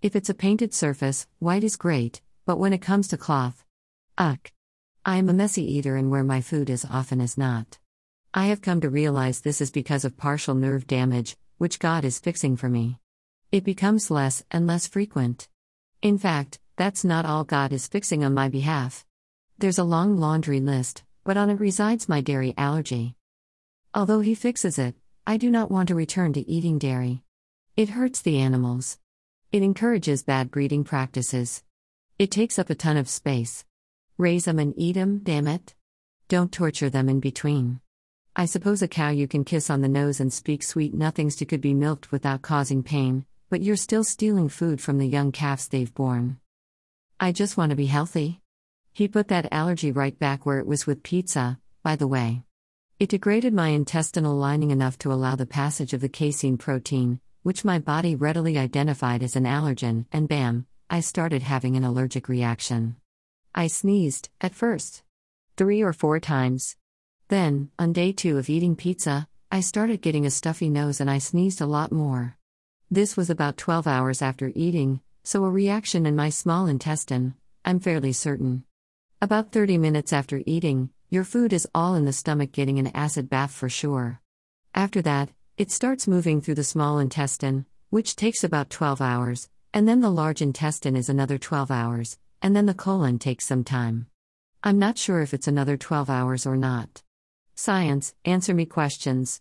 If 0.00 0.16
it's 0.16 0.30
a 0.30 0.40
painted 0.46 0.72
surface, 0.72 1.26
white 1.40 1.62
is 1.62 1.76
great, 1.76 2.22
but 2.46 2.56
when 2.56 2.72
it 2.72 2.80
comes 2.80 3.06
to 3.08 3.18
cloth, 3.18 3.66
uck. 4.16 4.50
I 5.04 5.18
am 5.18 5.28
a 5.28 5.34
messy 5.34 5.70
eater 5.70 5.96
and 5.96 6.10
wear 6.10 6.24
my 6.24 6.40
food 6.40 6.70
as 6.70 6.86
often 6.86 7.20
as 7.20 7.36
not. 7.36 7.76
I 8.36 8.46
have 8.46 8.62
come 8.62 8.80
to 8.80 8.90
realize 8.90 9.40
this 9.40 9.60
is 9.60 9.70
because 9.70 10.04
of 10.04 10.16
partial 10.16 10.56
nerve 10.56 10.88
damage, 10.88 11.36
which 11.58 11.78
God 11.78 12.04
is 12.04 12.18
fixing 12.18 12.56
for 12.56 12.68
me. 12.68 12.98
It 13.52 13.62
becomes 13.62 14.10
less 14.10 14.42
and 14.50 14.66
less 14.66 14.88
frequent. 14.88 15.46
In 16.02 16.18
fact, 16.18 16.58
that's 16.74 17.04
not 17.04 17.26
all 17.26 17.44
God 17.44 17.72
is 17.72 17.86
fixing 17.86 18.24
on 18.24 18.34
my 18.34 18.48
behalf. 18.48 19.06
There's 19.58 19.78
a 19.78 19.84
long 19.84 20.16
laundry 20.16 20.58
list, 20.58 21.04
but 21.22 21.36
on 21.36 21.48
it 21.48 21.60
resides 21.60 22.08
my 22.08 22.20
dairy 22.22 22.54
allergy. 22.56 23.14
Although 23.94 24.18
He 24.18 24.34
fixes 24.34 24.80
it, 24.80 24.96
I 25.24 25.36
do 25.36 25.48
not 25.48 25.70
want 25.70 25.86
to 25.86 25.94
return 25.94 26.32
to 26.32 26.50
eating 26.50 26.80
dairy. 26.80 27.22
It 27.76 27.90
hurts 27.90 28.20
the 28.20 28.40
animals. 28.40 28.98
It 29.52 29.62
encourages 29.62 30.24
bad 30.24 30.50
breeding 30.50 30.82
practices. 30.82 31.62
It 32.18 32.32
takes 32.32 32.58
up 32.58 32.68
a 32.68 32.74
ton 32.74 32.96
of 32.96 33.08
space. 33.08 33.64
Raise 34.18 34.46
them 34.46 34.58
and 34.58 34.74
eat 34.76 34.94
them, 34.94 35.20
damn 35.22 35.46
it. 35.46 35.76
Don't 36.26 36.50
torture 36.50 36.90
them 36.90 37.08
in 37.08 37.20
between. 37.20 37.80
I 38.36 38.46
suppose 38.46 38.82
a 38.82 38.88
cow 38.88 39.10
you 39.10 39.28
can 39.28 39.44
kiss 39.44 39.70
on 39.70 39.80
the 39.80 39.88
nose 39.88 40.18
and 40.18 40.32
speak 40.32 40.64
sweet 40.64 40.92
nothings 40.92 41.36
to 41.36 41.44
could 41.44 41.60
be 41.60 41.72
milked 41.72 42.10
without 42.10 42.42
causing 42.42 42.82
pain, 42.82 43.26
but 43.48 43.62
you're 43.62 43.76
still 43.76 44.02
stealing 44.02 44.48
food 44.48 44.80
from 44.80 44.98
the 44.98 45.06
young 45.06 45.30
calves 45.30 45.68
they've 45.68 45.94
born. 45.94 46.38
I 47.20 47.30
just 47.30 47.56
want 47.56 47.70
to 47.70 47.76
be 47.76 47.86
healthy. 47.86 48.40
He 48.92 49.06
put 49.06 49.28
that 49.28 49.52
allergy 49.52 49.92
right 49.92 50.18
back 50.18 50.44
where 50.44 50.58
it 50.58 50.66
was 50.66 50.84
with 50.84 51.04
pizza, 51.04 51.60
by 51.84 51.94
the 51.94 52.08
way. 52.08 52.42
It 52.98 53.08
degraded 53.08 53.54
my 53.54 53.68
intestinal 53.68 54.34
lining 54.34 54.72
enough 54.72 54.98
to 54.98 55.12
allow 55.12 55.36
the 55.36 55.46
passage 55.46 55.92
of 55.92 56.00
the 56.00 56.08
casein 56.08 56.58
protein, 56.58 57.20
which 57.44 57.64
my 57.64 57.78
body 57.78 58.16
readily 58.16 58.58
identified 58.58 59.22
as 59.22 59.36
an 59.36 59.44
allergen, 59.44 60.06
and 60.10 60.28
bam, 60.28 60.66
I 60.90 60.98
started 61.00 61.42
having 61.42 61.76
an 61.76 61.84
allergic 61.84 62.28
reaction. 62.28 62.96
I 63.54 63.68
sneezed, 63.68 64.28
at 64.40 64.56
first. 64.56 65.04
Three 65.56 65.82
or 65.82 65.92
four 65.92 66.18
times. 66.18 66.74
Then, 67.28 67.70
on 67.78 67.92
day 67.92 68.12
two 68.12 68.36
of 68.36 68.50
eating 68.50 68.76
pizza, 68.76 69.26
I 69.50 69.60
started 69.60 70.02
getting 70.02 70.26
a 70.26 70.30
stuffy 70.30 70.68
nose 70.68 71.00
and 71.00 71.10
I 71.10 71.18
sneezed 71.18 71.60
a 71.60 71.66
lot 71.66 71.90
more. 71.90 72.36
This 72.90 73.16
was 73.16 73.30
about 73.30 73.56
12 73.56 73.86
hours 73.86 74.20
after 74.20 74.52
eating, 74.54 75.00
so 75.22 75.44
a 75.44 75.50
reaction 75.50 76.04
in 76.04 76.14
my 76.14 76.28
small 76.28 76.66
intestine, 76.66 77.34
I'm 77.64 77.80
fairly 77.80 78.12
certain. 78.12 78.64
About 79.22 79.52
30 79.52 79.78
minutes 79.78 80.12
after 80.12 80.42
eating, 80.44 80.90
your 81.08 81.24
food 81.24 81.54
is 81.54 81.68
all 81.74 81.94
in 81.94 82.04
the 82.04 82.12
stomach 82.12 82.52
getting 82.52 82.78
an 82.78 82.88
acid 82.88 83.30
bath 83.30 83.52
for 83.52 83.70
sure. 83.70 84.20
After 84.74 85.00
that, 85.02 85.30
it 85.56 85.70
starts 85.70 86.06
moving 86.06 86.42
through 86.42 86.56
the 86.56 86.64
small 86.64 86.98
intestine, 86.98 87.64
which 87.88 88.16
takes 88.16 88.44
about 88.44 88.68
12 88.68 89.00
hours, 89.00 89.48
and 89.72 89.88
then 89.88 90.00
the 90.00 90.10
large 90.10 90.42
intestine 90.42 90.94
is 90.94 91.08
another 91.08 91.38
12 91.38 91.70
hours, 91.70 92.18
and 92.42 92.54
then 92.54 92.66
the 92.66 92.74
colon 92.74 93.18
takes 93.18 93.46
some 93.46 93.64
time. 93.64 94.08
I'm 94.62 94.78
not 94.78 94.98
sure 94.98 95.22
if 95.22 95.32
it's 95.32 95.48
another 95.48 95.78
12 95.78 96.10
hours 96.10 96.44
or 96.44 96.56
not. 96.56 97.02
Science, 97.56 98.16
answer 98.24 98.52
me 98.52 98.66
questions. 98.66 99.40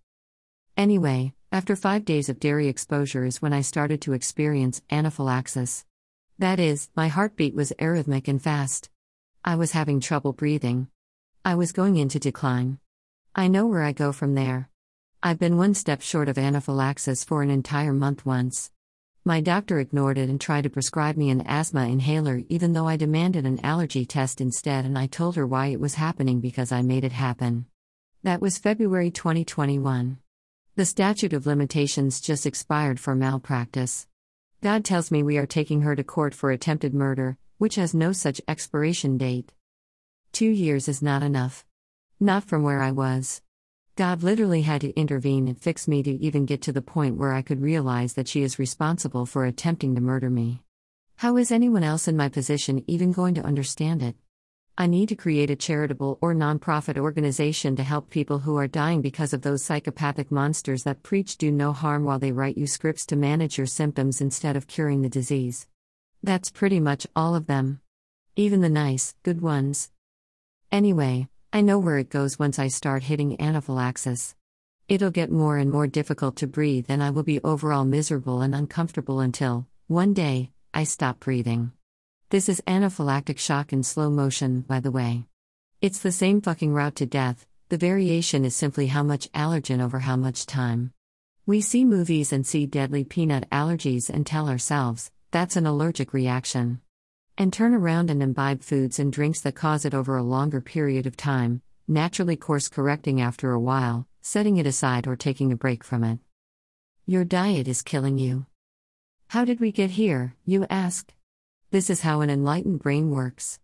Anyway, 0.77 1.33
after 1.51 1.75
five 1.75 2.05
days 2.05 2.29
of 2.29 2.39
dairy 2.39 2.67
exposure 2.67 3.25
is 3.25 3.41
when 3.41 3.53
I 3.53 3.61
started 3.61 4.01
to 4.01 4.13
experience 4.13 4.83
anaphylaxis. 4.91 5.83
That 6.37 6.59
is, 6.59 6.89
my 6.95 7.07
heartbeat 7.07 7.55
was 7.55 7.73
arrhythmic 7.79 8.27
and 8.27 8.39
fast. 8.39 8.91
I 9.43 9.55
was 9.55 9.71
having 9.71 9.99
trouble 9.99 10.31
breathing. 10.31 10.89
I 11.43 11.55
was 11.55 11.71
going 11.71 11.97
into 11.97 12.19
decline. 12.19 12.77
I 13.33 13.47
know 13.47 13.65
where 13.65 13.81
I 13.81 13.93
go 13.93 14.11
from 14.11 14.35
there. 14.35 14.69
I've 15.23 15.39
been 15.39 15.57
one 15.57 15.73
step 15.73 16.03
short 16.03 16.29
of 16.29 16.37
anaphylaxis 16.37 17.23
for 17.23 17.41
an 17.41 17.49
entire 17.49 17.93
month 17.93 18.27
once. 18.27 18.71
My 19.25 19.41
doctor 19.41 19.79
ignored 19.79 20.19
it 20.19 20.29
and 20.29 20.39
tried 20.39 20.65
to 20.65 20.69
prescribe 20.69 21.17
me 21.17 21.31
an 21.31 21.41
asthma 21.47 21.87
inhaler, 21.87 22.43
even 22.47 22.73
though 22.73 22.87
I 22.87 22.95
demanded 22.95 23.47
an 23.47 23.59
allergy 23.65 24.05
test 24.05 24.39
instead, 24.39 24.85
and 24.85 24.99
I 24.99 25.07
told 25.07 25.35
her 25.35 25.47
why 25.47 25.67
it 25.67 25.79
was 25.79 25.95
happening 25.95 26.41
because 26.41 26.71
I 26.71 26.83
made 26.83 27.03
it 27.03 27.13
happen. 27.13 27.65
That 28.23 28.39
was 28.39 28.57
February 28.57 29.11
2021. 29.11 30.17
The 30.77 30.85
statute 30.85 31.33
of 31.33 31.45
limitations 31.45 32.21
just 32.21 32.45
expired 32.45 32.97
for 32.97 33.15
malpractice. 33.15 34.07
God 34.61 34.85
tells 34.85 35.11
me 35.11 35.21
we 35.21 35.37
are 35.37 35.45
taking 35.45 35.81
her 35.81 35.93
to 35.93 36.05
court 36.05 36.33
for 36.33 36.49
attempted 36.49 36.93
murder, 36.93 37.35
which 37.57 37.75
has 37.75 37.93
no 37.93 38.13
such 38.13 38.39
expiration 38.47 39.17
date. 39.17 39.51
Two 40.31 40.47
years 40.47 40.87
is 40.87 41.01
not 41.01 41.21
enough. 41.21 41.65
Not 42.17 42.45
from 42.45 42.63
where 42.63 42.81
I 42.81 42.91
was. 42.91 43.41
God 43.97 44.23
literally 44.23 44.61
had 44.61 44.79
to 44.81 44.97
intervene 44.97 45.49
and 45.49 45.59
fix 45.59 45.85
me 45.85 46.01
to 46.03 46.11
even 46.11 46.45
get 46.45 46.61
to 46.61 46.71
the 46.71 46.81
point 46.81 47.17
where 47.17 47.33
I 47.33 47.41
could 47.41 47.61
realize 47.61 48.13
that 48.13 48.29
she 48.29 48.41
is 48.41 48.57
responsible 48.57 49.25
for 49.25 49.43
attempting 49.43 49.95
to 49.95 50.01
murder 50.01 50.29
me. 50.29 50.61
How 51.17 51.35
is 51.35 51.51
anyone 51.51 51.83
else 51.83 52.07
in 52.07 52.15
my 52.15 52.29
position 52.29 52.85
even 52.87 53.11
going 53.11 53.33
to 53.33 53.43
understand 53.43 54.01
it? 54.01 54.15
I 54.75 54.87
need 54.87 55.09
to 55.09 55.15
create 55.15 55.51
a 55.51 55.55
charitable 55.55 56.17
or 56.19 56.33
nonprofit 56.33 56.97
organization 56.97 57.75
to 57.75 57.83
help 57.83 58.09
people 58.09 58.39
who 58.39 58.57
are 58.57 58.67
dying 58.67 59.01
because 59.01 59.31
of 59.31 59.43
those 59.43 59.63
psychopathic 59.63 60.31
monsters 60.31 60.81
that 60.83 61.03
preach 61.03 61.37
do 61.37 61.51
no 61.51 61.73
harm 61.73 62.05
while 62.05 62.17
they 62.17 62.31
write 62.31 62.57
you 62.57 62.65
scripts 62.65 63.05
to 63.07 63.15
manage 63.15 63.55
your 63.55 63.67
symptoms 63.67 64.19
instead 64.19 64.55
of 64.55 64.65
curing 64.65 65.03
the 65.03 65.09
disease. 65.09 65.67
That's 66.23 66.49
pretty 66.49 66.79
much 66.79 67.05
all 67.15 67.35
of 67.35 67.45
them. 67.45 67.81
Even 68.35 68.61
the 68.61 68.69
nice, 68.69 69.13
good 69.21 69.41
ones. 69.41 69.91
Anyway, 70.71 71.27
I 71.51 71.61
know 71.61 71.77
where 71.77 71.99
it 71.99 72.09
goes 72.09 72.39
once 72.39 72.57
I 72.57 72.69
start 72.69 73.03
hitting 73.03 73.39
anaphylaxis. 73.39 74.33
It'll 74.87 75.11
get 75.11 75.31
more 75.31 75.59
and 75.59 75.69
more 75.69 75.85
difficult 75.85 76.35
to 76.37 76.47
breathe, 76.47 76.87
and 76.89 77.03
I 77.03 77.11
will 77.11 77.21
be 77.21 77.39
overall 77.43 77.85
miserable 77.85 78.41
and 78.41 78.55
uncomfortable 78.55 79.19
until, 79.19 79.67
one 79.85 80.15
day, 80.15 80.49
I 80.73 80.85
stop 80.85 81.19
breathing. 81.19 81.73
This 82.33 82.49
is 82.49 82.63
anaphylactic 82.65 83.37
shock 83.37 83.73
in 83.73 83.83
slow 83.83 84.09
motion, 84.09 84.61
by 84.61 84.79
the 84.79 84.89
way. 84.89 85.25
It's 85.81 85.99
the 85.99 86.11
same 86.11 86.41
fucking 86.41 86.73
route 86.73 86.95
to 86.95 87.05
death, 87.05 87.45
the 87.69 87.77
variation 87.77 88.43
is 88.43 88.55
simply 88.55 88.87
how 88.87 89.03
much 89.03 89.31
allergen 89.33 89.79
over 89.79 89.99
how 89.99 90.15
much 90.15 90.47
time. 90.47 90.93
We 91.45 91.61
see 91.61 91.85
movies 91.85 92.33
and 92.33 92.43
see 92.43 92.65
deadly 92.65 93.03
peanut 93.03 93.47
allergies 93.51 94.09
and 94.09 94.25
tell 94.25 94.49
ourselves, 94.49 95.11
that's 95.29 95.55
an 95.55 95.67
allergic 95.67 96.11
reaction 96.11 96.81
and 97.37 97.53
turn 97.53 97.75
around 97.75 98.09
and 98.09 98.23
imbibe 98.23 98.63
foods 98.63 98.97
and 98.97 99.13
drinks 99.13 99.41
that 99.41 99.53
cause 99.53 99.85
it 99.85 99.93
over 99.93 100.17
a 100.17 100.23
longer 100.23 100.59
period 100.59 101.05
of 101.05 101.15
time, 101.15 101.61
naturally 101.87 102.35
course 102.35 102.67
correcting 102.67 103.21
after 103.21 103.51
a 103.51 103.59
while, 103.59 104.07
setting 104.23 104.57
it 104.57 104.65
aside 104.65 105.05
or 105.05 105.15
taking 105.15 105.51
a 105.51 105.55
break 105.55 105.83
from 105.83 106.03
it. 106.03 106.17
Your 107.05 107.25
diet 107.25 107.67
is 107.67 107.83
killing 107.83 108.17
you. 108.17 108.47
How 109.27 109.45
did 109.45 109.59
we 109.59 109.71
get 109.71 109.91
here, 109.91 110.33
you 110.45 110.65
ask? 110.71 111.13
This 111.73 111.89
is 111.89 112.01
how 112.01 112.21
an 112.21 112.29
enlightened 112.29 112.83
brain 112.83 113.09
works. 113.09 113.59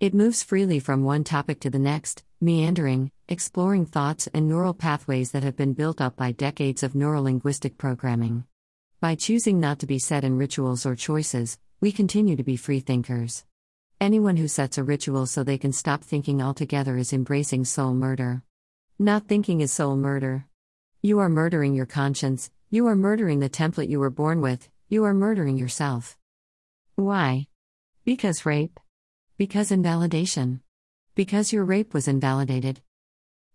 It 0.00 0.14
moves 0.14 0.42
freely 0.42 0.78
from 0.78 1.04
one 1.04 1.24
topic 1.24 1.60
to 1.60 1.68
the 1.68 1.78
next, 1.78 2.24
meandering, 2.40 3.10
exploring 3.28 3.84
thoughts 3.84 4.26
and 4.32 4.48
neural 4.48 4.72
pathways 4.72 5.32
that 5.32 5.42
have 5.42 5.58
been 5.58 5.74
built 5.74 6.00
up 6.00 6.16
by 6.16 6.32
decades 6.32 6.82
of 6.82 6.94
neurolinguistic 6.94 7.76
programming. 7.76 8.44
By 8.98 9.14
choosing 9.14 9.60
not 9.60 9.78
to 9.80 9.86
be 9.86 9.98
set 9.98 10.24
in 10.24 10.38
rituals 10.38 10.86
or 10.86 10.96
choices, 10.96 11.58
we 11.82 11.92
continue 11.92 12.34
to 12.34 12.42
be 12.42 12.56
free 12.56 12.80
thinkers. 12.80 13.44
Anyone 14.00 14.38
who 14.38 14.48
sets 14.48 14.78
a 14.78 14.82
ritual 14.82 15.26
so 15.26 15.44
they 15.44 15.58
can 15.58 15.74
stop 15.74 16.02
thinking 16.02 16.40
altogether 16.40 16.96
is 16.96 17.12
embracing 17.12 17.66
soul 17.66 17.92
murder. 17.92 18.42
Not 18.98 19.28
thinking 19.28 19.60
is 19.60 19.70
soul 19.70 19.96
murder. 19.96 20.46
You 21.02 21.18
are 21.18 21.28
murdering 21.28 21.74
your 21.74 21.84
conscience, 21.84 22.50
you 22.70 22.86
are 22.86 22.96
murdering 22.96 23.40
the 23.40 23.50
template 23.50 23.90
you 23.90 24.00
were 24.00 24.08
born 24.08 24.40
with, 24.40 24.70
you 24.88 25.04
are 25.04 25.12
murdering 25.12 25.58
yourself. 25.58 26.16
Why? 26.96 27.48
Because 28.04 28.46
rape? 28.46 28.80
Because 29.36 29.70
invalidation? 29.70 30.62
Because 31.14 31.52
your 31.52 31.66
rape 31.66 31.92
was 31.92 32.08
invalidated. 32.08 32.80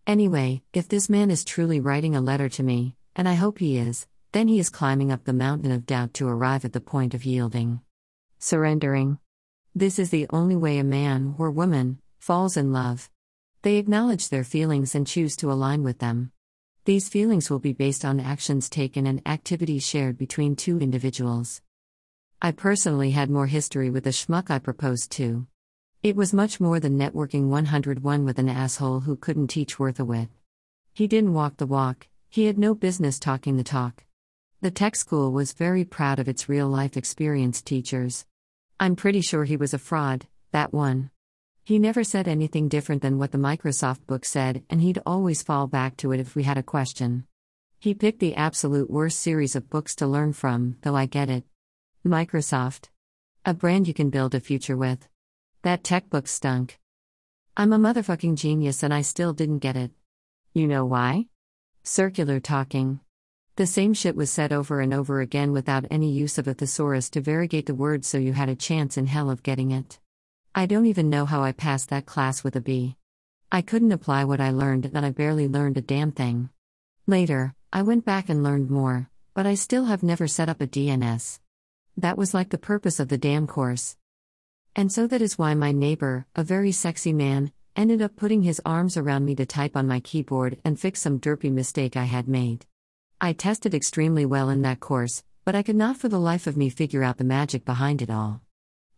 Anyway, 0.05 0.61
if 0.71 0.87
this 0.87 1.09
man 1.09 1.31
is 1.31 1.43
truly 1.43 1.79
writing 1.79 2.15
a 2.15 2.21
letter 2.21 2.47
to 2.49 2.61
me, 2.61 2.95
and 3.15 3.27
I 3.27 3.33
hope 3.33 3.57
he 3.57 3.75
is, 3.75 4.05
then 4.33 4.47
he 4.47 4.59
is 4.59 4.69
climbing 4.69 5.11
up 5.11 5.23
the 5.23 5.33
mountain 5.33 5.71
of 5.71 5.87
doubt 5.87 6.13
to 6.15 6.27
arrive 6.27 6.63
at 6.63 6.73
the 6.73 6.79
point 6.79 7.15
of 7.15 7.25
yielding. 7.25 7.81
Surrendering. 8.37 9.17
This 9.73 9.97
is 9.97 10.11
the 10.11 10.27
only 10.29 10.55
way 10.55 10.77
a 10.77 10.83
man 10.83 11.33
or 11.39 11.49
woman 11.49 11.99
falls 12.19 12.55
in 12.55 12.71
love. 12.71 13.09
They 13.63 13.77
acknowledge 13.77 14.29
their 14.29 14.43
feelings 14.43 14.93
and 14.93 15.07
choose 15.07 15.35
to 15.37 15.51
align 15.51 15.81
with 15.81 15.97
them. 15.97 16.31
These 16.83 17.09
feelings 17.09 17.49
will 17.49 17.57
be 17.57 17.73
based 17.73 18.05
on 18.05 18.19
actions 18.19 18.69
taken 18.69 19.07
and 19.07 19.23
activities 19.25 19.87
shared 19.87 20.19
between 20.19 20.55
two 20.55 20.77
individuals. 20.77 21.61
I 22.41 22.51
personally 22.51 23.11
had 23.11 23.29
more 23.29 23.47
history 23.47 23.89
with 23.89 24.03
the 24.03 24.09
schmuck 24.11 24.51
I 24.51 24.59
proposed 24.59 25.11
to. 25.13 25.47
It 26.03 26.15
was 26.15 26.33
much 26.33 26.59
more 26.59 26.79
than 26.79 26.99
networking 26.99 27.47
101 27.47 28.25
with 28.25 28.37
an 28.37 28.49
asshole 28.49 28.99
who 28.99 29.15
couldn't 29.15 29.47
teach 29.47 29.79
worth 29.79 29.99
a 29.99 30.05
whit. 30.05 30.27
He 30.93 31.07
didn't 31.07 31.33
walk 31.33 31.57
the 31.57 31.65
walk, 31.65 32.07
he 32.29 32.45
had 32.45 32.57
no 32.57 32.75
business 32.75 33.19
talking 33.19 33.55
the 33.55 33.63
talk. 33.63 34.03
The 34.61 34.69
tech 34.69 34.95
school 34.95 35.31
was 35.31 35.53
very 35.53 35.85
proud 35.85 36.19
of 36.19 36.27
its 36.27 36.49
real 36.49 36.67
life 36.67 36.97
experienced 36.97 37.65
teachers. 37.65 38.25
I'm 38.79 38.95
pretty 38.97 39.21
sure 39.21 39.45
he 39.45 39.57
was 39.57 39.73
a 39.73 39.79
fraud, 39.79 40.27
that 40.51 40.73
one. 40.73 41.11
He 41.63 41.79
never 41.79 42.03
said 42.03 42.27
anything 42.27 42.67
different 42.67 43.01
than 43.01 43.17
what 43.17 43.31
the 43.31 43.37
Microsoft 43.37 44.05
book 44.05 44.25
said, 44.25 44.63
and 44.69 44.81
he'd 44.81 45.01
always 45.05 45.41
fall 45.41 45.67
back 45.67 45.97
to 45.97 46.11
it 46.11 46.19
if 46.19 46.35
we 46.35 46.43
had 46.43 46.57
a 46.57 46.63
question. 46.63 47.25
He 47.79 47.93
picked 47.93 48.19
the 48.19 48.35
absolute 48.35 48.91
worst 48.91 49.19
series 49.19 49.55
of 49.55 49.69
books 49.69 49.95
to 49.95 50.05
learn 50.07 50.33
from, 50.33 50.77
though 50.81 50.95
I 50.95 51.05
get 51.05 51.29
it. 51.29 51.45
Microsoft. 52.05 52.89
A 53.45 53.53
brand 53.53 53.87
you 53.87 53.93
can 53.93 54.11
build 54.11 54.35
a 54.35 54.39
future 54.39 54.77
with. 54.77 55.07
That 55.63 55.83
tech 55.83 56.07
book 56.11 56.27
stunk. 56.27 56.79
I'm 57.57 57.73
a 57.73 57.79
motherfucking 57.79 58.35
genius 58.35 58.83
and 58.83 58.93
I 58.93 59.01
still 59.01 59.33
didn't 59.33 59.59
get 59.59 59.75
it. 59.75 59.91
You 60.53 60.67
know 60.67 60.85
why? 60.85 61.25
Circular 61.81 62.39
talking. 62.39 62.99
The 63.55 63.65
same 63.65 63.95
shit 63.95 64.15
was 64.15 64.29
said 64.29 64.53
over 64.53 64.81
and 64.81 64.93
over 64.93 65.19
again 65.19 65.51
without 65.51 65.85
any 65.89 66.11
use 66.11 66.37
of 66.37 66.47
a 66.47 66.53
thesaurus 66.53 67.09
to 67.11 67.21
variegate 67.21 67.65
the 67.65 67.73
words 67.73 68.07
so 68.07 68.19
you 68.19 68.33
had 68.33 68.49
a 68.49 68.55
chance 68.55 68.97
in 68.97 69.07
hell 69.07 69.31
of 69.31 69.41
getting 69.41 69.71
it. 69.71 69.97
I 70.53 70.67
don't 70.67 70.85
even 70.85 71.09
know 71.09 71.25
how 71.25 71.41
I 71.41 71.53
passed 71.53 71.89
that 71.89 72.05
class 72.05 72.43
with 72.43 72.55
a 72.55 72.61
B. 72.61 72.97
I 73.51 73.63
couldn't 73.63 73.91
apply 73.91 74.25
what 74.25 74.41
I 74.41 74.51
learned 74.51 74.91
and 74.93 75.05
I 75.05 75.09
barely 75.09 75.47
learned 75.47 75.77
a 75.77 75.81
damn 75.81 76.11
thing. 76.11 76.49
Later, 77.07 77.55
I 77.73 77.81
went 77.81 78.05
back 78.05 78.29
and 78.29 78.43
learned 78.43 78.69
more, 78.69 79.09
but 79.33 79.47
I 79.47 79.55
still 79.55 79.85
have 79.85 80.03
never 80.03 80.27
set 80.27 80.49
up 80.49 80.61
a 80.61 80.67
DNS. 80.67 81.39
That 81.97 82.17
was 82.17 82.33
like 82.33 82.49
the 82.49 82.57
purpose 82.57 82.99
of 82.99 83.07
the 83.07 83.17
damn 83.17 83.47
course. 83.47 83.95
And 84.75 84.91
so 84.91 85.07
that 85.07 85.21
is 85.21 85.37
why 85.37 85.53
my 85.53 85.71
neighbor, 85.71 86.25
a 86.35 86.43
very 86.43 86.73
sexy 86.73 87.13
man, 87.13 87.53
ended 87.75 88.01
up 88.01 88.17
putting 88.17 88.43
his 88.43 88.61
arms 88.65 88.97
around 88.97 89.23
me 89.23 89.35
to 89.35 89.45
type 89.45 89.77
on 89.77 89.87
my 89.87 90.01
keyboard 90.01 90.59
and 90.65 90.79
fix 90.79 91.01
some 91.01 91.19
derpy 91.19 91.51
mistake 91.51 91.95
I 91.95 92.03
had 92.03 92.27
made. 92.27 92.65
I 93.21 93.31
tested 93.31 93.73
extremely 93.73 94.25
well 94.25 94.49
in 94.49 94.61
that 94.63 94.81
course, 94.81 95.23
but 95.45 95.55
I 95.55 95.63
could 95.63 95.77
not 95.77 95.95
for 95.95 96.09
the 96.09 96.19
life 96.19 96.47
of 96.47 96.57
me 96.57 96.69
figure 96.69 97.03
out 97.03 97.17
the 97.17 97.23
magic 97.23 97.63
behind 97.63 98.01
it 98.01 98.09
all. 98.09 98.41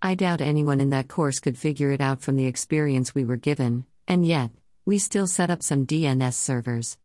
I 0.01 0.15
doubt 0.15 0.41
anyone 0.41 0.81
in 0.81 0.89
that 0.89 1.07
course 1.07 1.39
could 1.39 1.57
figure 1.57 1.91
it 1.91 2.01
out 2.01 2.21
from 2.21 2.35
the 2.35 2.45
experience 2.45 3.13
we 3.13 3.25
were 3.25 3.37
given, 3.37 3.85
and 4.07 4.25
yet, 4.25 4.51
we 4.85 4.97
still 4.97 5.27
set 5.27 5.51
up 5.51 5.61
some 5.61 5.85
DNS 5.85 6.33
servers. 6.33 6.97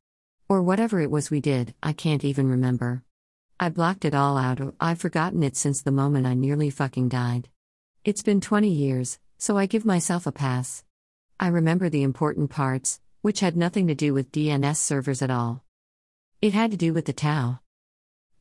Or 0.49 0.63
whatever 0.63 1.01
it 1.01 1.11
was 1.11 1.31
we 1.31 1.41
did, 1.41 1.75
I 1.83 1.93
can't 1.93 2.25
even 2.25 2.49
remember. 2.49 3.03
I 3.61 3.69
blocked 3.69 4.05
it 4.05 4.15
all 4.15 4.37
out 4.37 4.61
or 4.61 4.75
I've 4.81 5.01
forgotten 5.01 5.43
it 5.43 5.57
since 5.57 5.83
the 5.83 5.91
moment 5.91 6.27
I 6.27 6.35
nearly 6.35 6.71
fucking 6.71 7.09
died. 7.09 7.49
It's 8.05 8.23
been 8.23 8.41
20 8.41 8.69
years, 8.69 9.19
so 9.39 9.57
I 9.57 9.67
give 9.67 9.85
myself 9.85 10.27
a 10.27 10.33
pass. 10.33 10.85
I 11.39 11.49
remember 11.49 11.89
the 11.89 12.03
important 12.03 12.51
parts, 12.51 13.01
which 13.21 13.41
had 13.41 13.57
nothing 13.57 13.87
to 13.87 13.95
do 13.95 14.15
with 14.15 14.33
DNS 14.33 14.77
servers 14.77 15.23
at 15.23 15.31
all. 15.31 15.65
It 16.41 16.53
had 16.53 16.73
to 16.73 16.77
do 16.77 16.93
with 16.93 17.05
the 17.07 17.13
Tao. 17.13 17.61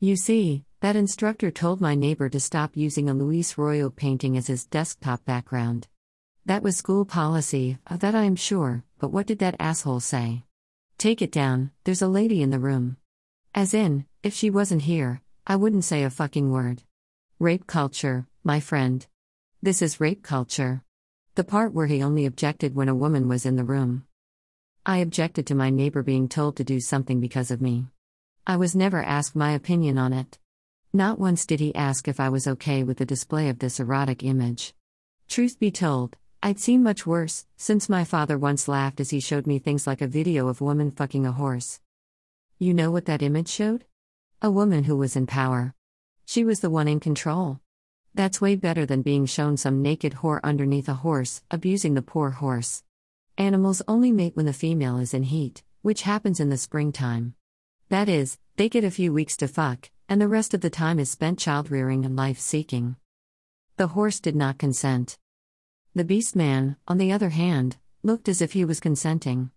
You 0.00 0.16
see, 0.16 0.64
that 0.80 0.96
instructor 0.96 1.52
told 1.52 1.80
my 1.80 1.94
neighbor 1.94 2.28
to 2.28 2.40
stop 2.40 2.76
using 2.76 3.08
a 3.08 3.14
Luis 3.14 3.54
Royo 3.54 3.94
painting 3.94 4.36
as 4.36 4.48
his 4.48 4.66
desktop 4.66 5.24
background. 5.24 5.86
That 6.44 6.64
was 6.64 6.76
school 6.76 7.04
policy, 7.04 7.78
of 7.86 8.00
that 8.00 8.16
I 8.16 8.24
am 8.24 8.34
sure, 8.34 8.82
but 8.98 9.12
what 9.12 9.26
did 9.26 9.38
that 9.38 9.54
asshole 9.60 10.00
say? 10.00 10.42
Take 10.98 11.22
it 11.22 11.30
down, 11.30 11.70
there's 11.84 12.02
a 12.02 12.08
lady 12.08 12.42
in 12.42 12.50
the 12.50 12.58
room. 12.58 12.96
As 13.54 13.74
in, 13.74 14.06
if 14.22 14.32
she 14.32 14.50
wasn't 14.50 14.82
here, 14.82 15.20
I 15.46 15.56
wouldn't 15.56 15.84
say 15.84 16.04
a 16.04 16.10
fucking 16.10 16.52
word. 16.52 16.84
Rape 17.40 17.66
culture, 17.66 18.28
my 18.44 18.60
friend. 18.60 19.04
This 19.60 19.82
is 19.82 20.00
rape 20.00 20.22
culture. 20.22 20.84
The 21.34 21.42
part 21.42 21.72
where 21.72 21.86
he 21.86 22.02
only 22.02 22.24
objected 22.26 22.76
when 22.76 22.88
a 22.88 22.94
woman 22.94 23.28
was 23.28 23.44
in 23.44 23.56
the 23.56 23.64
room. 23.64 24.04
I 24.86 24.98
objected 24.98 25.46
to 25.48 25.56
my 25.56 25.70
neighbor 25.70 26.04
being 26.04 26.28
told 26.28 26.56
to 26.56 26.64
do 26.64 26.78
something 26.78 27.18
because 27.18 27.50
of 27.50 27.60
me. 27.60 27.86
I 28.46 28.56
was 28.56 28.76
never 28.76 29.02
asked 29.02 29.34
my 29.34 29.52
opinion 29.52 29.98
on 29.98 30.12
it. 30.12 30.38
Not 30.92 31.18
once 31.18 31.44
did 31.44 31.58
he 31.58 31.74
ask 31.74 32.06
if 32.06 32.20
I 32.20 32.28
was 32.28 32.46
okay 32.46 32.84
with 32.84 32.98
the 32.98 33.06
display 33.06 33.48
of 33.48 33.58
this 33.58 33.80
erotic 33.80 34.22
image. 34.22 34.72
Truth 35.28 35.58
be 35.58 35.72
told, 35.72 36.16
I'd 36.44 36.60
seen 36.60 36.82
much 36.82 37.06
worse, 37.06 37.46
since 37.56 37.88
my 37.88 38.04
father 38.04 38.38
once 38.38 38.68
laughed 38.68 39.00
as 39.00 39.10
he 39.10 39.18
showed 39.18 39.48
me 39.48 39.58
things 39.58 39.86
like 39.86 40.00
a 40.00 40.06
video 40.06 40.46
of 40.46 40.60
woman 40.60 40.92
fucking 40.92 41.26
a 41.26 41.32
horse. 41.32 41.80
You 42.60 42.72
know 42.72 42.92
what 42.92 43.06
that 43.06 43.22
image 43.22 43.48
showed? 43.48 43.84
A 44.44 44.50
woman 44.50 44.82
who 44.82 44.96
was 44.96 45.14
in 45.14 45.28
power. 45.28 45.72
She 46.26 46.42
was 46.42 46.58
the 46.58 46.68
one 46.68 46.88
in 46.88 46.98
control. 46.98 47.60
That's 48.12 48.40
way 48.40 48.56
better 48.56 48.84
than 48.84 49.00
being 49.00 49.24
shown 49.24 49.56
some 49.56 49.82
naked 49.82 50.14
whore 50.14 50.40
underneath 50.42 50.88
a 50.88 50.94
horse, 50.94 51.42
abusing 51.48 51.94
the 51.94 52.02
poor 52.02 52.30
horse. 52.30 52.82
Animals 53.38 53.82
only 53.86 54.10
mate 54.10 54.34
when 54.34 54.46
the 54.46 54.52
female 54.52 54.98
is 54.98 55.14
in 55.14 55.22
heat, 55.22 55.62
which 55.82 56.02
happens 56.02 56.40
in 56.40 56.48
the 56.48 56.56
springtime. 56.56 57.36
That 57.88 58.08
is, 58.08 58.36
they 58.56 58.68
get 58.68 58.82
a 58.82 58.90
few 58.90 59.12
weeks 59.12 59.36
to 59.36 59.46
fuck, 59.46 59.92
and 60.08 60.20
the 60.20 60.26
rest 60.26 60.54
of 60.54 60.60
the 60.60 60.70
time 60.70 60.98
is 60.98 61.08
spent 61.08 61.38
child 61.38 61.70
rearing 61.70 62.04
and 62.04 62.16
life 62.16 62.40
seeking. 62.40 62.96
The 63.76 63.94
horse 63.94 64.18
did 64.18 64.34
not 64.34 64.58
consent. 64.58 65.18
The 65.94 66.04
beast 66.04 66.34
man, 66.34 66.78
on 66.88 66.98
the 66.98 67.12
other 67.12 67.28
hand, 67.28 67.76
looked 68.02 68.28
as 68.28 68.42
if 68.42 68.54
he 68.54 68.64
was 68.64 68.80
consenting. 68.80 69.52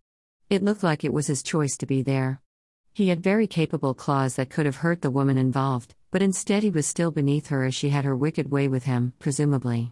It 0.52 0.62
looked 0.62 0.84
like 0.84 1.04
it 1.04 1.12
was 1.12 1.26
his 1.26 1.42
choice 1.42 1.76
to 1.78 1.88
be 1.88 2.04
there. 2.04 2.40
He 2.96 3.10
had 3.10 3.22
very 3.22 3.46
capable 3.46 3.94
claws 3.94 4.38
that 4.38 4.50
could 4.50 4.66
have 4.66 4.78
hurt 4.78 5.02
the 5.02 5.12
woman 5.12 5.38
involved, 5.38 5.94
but 6.12 6.22
instead 6.22 6.64
he 6.64 6.70
was 6.70 6.88
still 6.88 7.12
beneath 7.12 7.48
her 7.48 7.66
as 7.66 7.76
she 7.76 7.90
had 7.90 8.06
her 8.06 8.16
wicked 8.16 8.50
way 8.50 8.70
with 8.70 8.86
him, 8.86 9.12
presumably. 9.20 9.92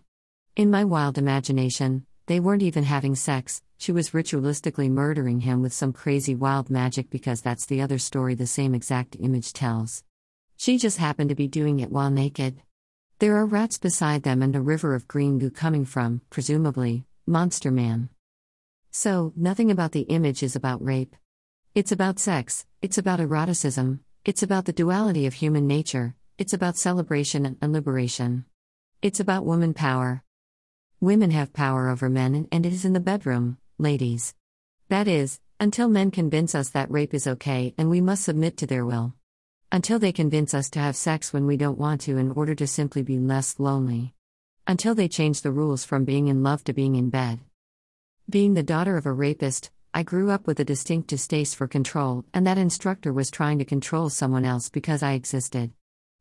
In 0.55 0.71
my 0.71 0.85
wild 0.85 1.17
imagination, 1.17 2.05
they 2.27 2.39
weren't 2.39 2.63
even 2.63 2.85
having 2.85 3.13
sex, 3.13 3.61
she 3.77 3.91
was 3.91 4.11
ritualistically 4.11 4.89
murdering 4.89 5.41
him 5.41 5.61
with 5.61 5.73
some 5.73 5.91
crazy 5.91 6.33
wild 6.33 6.69
magic 6.69 7.09
because 7.09 7.41
that's 7.41 7.65
the 7.65 7.81
other 7.81 7.97
story 7.97 8.35
the 8.35 8.47
same 8.47 8.73
exact 8.73 9.17
image 9.19 9.51
tells. 9.51 10.05
She 10.55 10.77
just 10.77 10.97
happened 10.97 11.27
to 11.27 11.35
be 11.35 11.49
doing 11.49 11.81
it 11.81 11.91
while 11.91 12.09
naked. 12.09 12.61
There 13.19 13.35
are 13.35 13.45
rats 13.45 13.77
beside 13.77 14.23
them 14.23 14.41
and 14.41 14.55
a 14.55 14.61
river 14.61 14.95
of 14.95 15.09
green 15.09 15.39
goo 15.39 15.51
coming 15.51 15.83
from, 15.83 16.21
presumably, 16.29 17.03
Monster 17.27 17.69
Man. 17.69 18.07
So, 18.91 19.33
nothing 19.35 19.71
about 19.71 19.91
the 19.91 20.03
image 20.03 20.41
is 20.41 20.55
about 20.55 20.81
rape. 20.81 21.17
It's 21.75 21.91
about 21.91 22.19
sex, 22.19 22.67
it's 22.83 22.99
about 22.99 23.19
eroticism, 23.19 24.01
it's 24.23 24.43
about 24.43 24.65
the 24.65 24.73
duality 24.73 25.25
of 25.25 25.33
human 25.33 25.65
nature, 25.65 26.13
it's 26.37 26.53
about 26.53 26.77
celebration 26.77 27.57
and 27.59 27.73
liberation. 27.73 28.45
It's 29.01 29.19
about 29.19 29.43
woman 29.43 29.73
power. 29.73 30.21
Women 30.99 31.31
have 31.31 31.51
power 31.51 31.89
over 31.89 32.11
men, 32.11 32.47
and 32.51 32.63
it 32.63 32.73
is 32.73 32.85
in 32.85 32.93
the 32.93 32.99
bedroom, 32.99 33.57
ladies. 33.79 34.35
That 34.89 35.07
is, 35.07 35.39
until 35.59 35.89
men 35.89 36.11
convince 36.11 36.53
us 36.53 36.69
that 36.69 36.91
rape 36.91 37.11
is 37.11 37.25
okay 37.25 37.73
and 37.75 37.89
we 37.89 38.01
must 38.01 38.23
submit 38.23 38.55
to 38.57 38.67
their 38.67 38.85
will. 38.85 39.15
Until 39.71 39.97
they 39.97 40.11
convince 40.11 40.53
us 40.53 40.69
to 40.71 40.79
have 40.79 40.95
sex 40.95 41.33
when 41.33 41.47
we 41.47 41.57
don't 41.57 41.79
want 41.79 42.01
to 42.01 42.19
in 42.19 42.33
order 42.33 42.53
to 42.53 42.67
simply 42.67 43.01
be 43.01 43.17
less 43.17 43.59
lonely. 43.59 44.13
Until 44.67 44.93
they 44.93 45.07
change 45.07 45.41
the 45.41 45.51
rules 45.51 45.83
from 45.83 46.05
being 46.05 46.27
in 46.27 46.43
love 46.43 46.63
to 46.65 46.73
being 46.73 46.95
in 46.95 47.09
bed. 47.09 47.39
Being 48.29 48.53
the 48.53 48.61
daughter 48.61 48.95
of 48.95 49.07
a 49.07 49.11
rapist, 49.11 49.71
I 49.95 50.01
grew 50.01 50.31
up 50.31 50.47
with 50.47 50.59
a 50.59 50.65
distinct 50.65 51.07
distaste 51.09 51.55
for 51.55 51.67
control, 51.67 52.25
and 52.33 52.47
that 52.47 52.57
instructor 52.57 53.13
was 53.13 53.29
trying 53.29 53.59
to 53.59 53.65
control 53.65 54.09
someone 54.09 54.43
else 54.43 54.67
because 54.67 55.03
I 55.03 55.13
existed. 55.13 55.71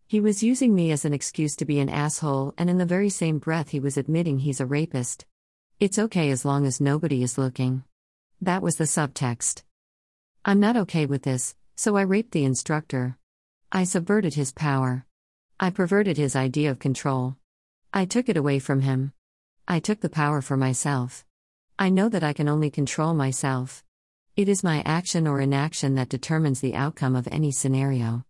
He 0.07 0.21
was 0.21 0.43
using 0.43 0.75
me 0.75 0.91
as 0.91 1.07
an 1.07 1.14
excuse 1.14 1.57
to 1.57 1.64
be 1.64 1.81
an 1.81 1.88
asshole, 1.88 2.52
and 2.59 2.69
in 2.69 2.76
the 2.76 2.85
very 2.85 3.09
same 3.09 3.38
breath, 3.38 3.71
he 3.71 3.81
was 3.81 3.97
admitting 3.97 4.41
he's 4.41 4.61
a 4.61 4.67
rapist. 4.67 5.25
It's 5.81 5.99
okay 5.99 6.31
as 6.31 6.45
long 6.45 6.67
as 6.67 6.83
nobody 6.83 7.23
is 7.23 7.38
looking. 7.38 7.83
That 8.43 8.61
was 8.61 8.76
the 8.76 8.85
subtext. 8.85 9.62
I'm 10.45 10.61
not 10.61 10.76
okay 10.76 11.07
with 11.07 11.23
this, 11.23 11.55
so 11.75 11.97
I 11.97 12.02
raped 12.02 12.33
the 12.33 12.45
instructor. 12.45 13.17
I 13.73 13.85
subverted 13.85 14.35
his 14.35 14.52
power. 14.52 15.07
I 15.59 15.71
perverted 15.71 16.19
his 16.19 16.37
idea 16.37 16.71
of 16.71 16.79
control. 16.79 17.37
I 17.95 18.05
took 18.05 18.29
it 18.29 18.37
away 18.37 18.59
from 18.59 18.83
him. 18.83 19.14
I 19.67 19.81
took 19.81 20.00
the 20.00 20.11
power 20.11 20.43
for 20.43 20.59
myself. 20.59 21.25
I 21.79 21.88
know 21.88 22.09
that 22.09 22.23
I 22.23 22.33
can 22.33 22.49
only 22.49 22.71
control 22.71 23.14
myself. 23.14 23.83
It 24.37 24.49
is 24.49 24.62
my 24.62 24.83
action 24.85 25.26
or 25.26 25.41
inaction 25.41 25.95
that 25.95 26.09
determines 26.09 26.61
the 26.61 26.75
outcome 26.75 27.17
of 27.17 27.29
any 27.31 27.50
scenario. 27.50 28.25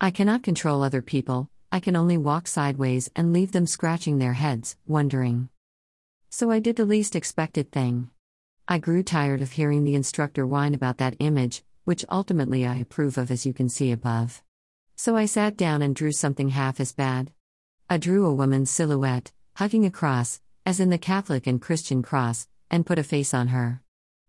I 0.00 0.10
cannot 0.10 0.42
control 0.42 0.82
other 0.82 1.02
people, 1.02 1.50
I 1.72 1.80
can 1.80 1.96
only 1.96 2.16
walk 2.16 2.46
sideways 2.46 3.10
and 3.16 3.32
leave 3.32 3.52
them 3.52 3.66
scratching 3.66 4.18
their 4.18 4.34
heads, 4.34 4.76
wondering. 4.86 5.48
So 6.30 6.50
I 6.50 6.60
did 6.60 6.76
the 6.76 6.84
least 6.84 7.16
expected 7.16 7.72
thing. 7.72 8.10
I 8.68 8.78
grew 8.78 9.02
tired 9.02 9.42
of 9.42 9.52
hearing 9.52 9.84
the 9.84 9.94
instructor 9.94 10.46
whine 10.46 10.74
about 10.74 10.98
that 10.98 11.16
image, 11.18 11.64
which 11.84 12.04
ultimately 12.08 12.64
I 12.64 12.76
approve 12.76 13.18
of 13.18 13.30
as 13.30 13.44
you 13.44 13.52
can 13.52 13.68
see 13.68 13.92
above. 13.92 14.42
So 14.96 15.16
I 15.16 15.26
sat 15.26 15.56
down 15.56 15.82
and 15.82 15.94
drew 15.94 16.12
something 16.12 16.50
half 16.50 16.80
as 16.80 16.92
bad. 16.92 17.32
I 17.90 17.98
drew 17.98 18.24
a 18.24 18.34
woman's 18.34 18.70
silhouette, 18.70 19.32
hugging 19.56 19.84
a 19.84 19.90
cross, 19.90 20.40
as 20.64 20.80
in 20.80 20.90
the 20.90 20.98
Catholic 20.98 21.46
and 21.46 21.60
Christian 21.60 22.02
cross, 22.02 22.48
and 22.74 22.84
put 22.84 22.98
a 22.98 23.04
face 23.04 23.32
on 23.32 23.46
her. 23.48 23.80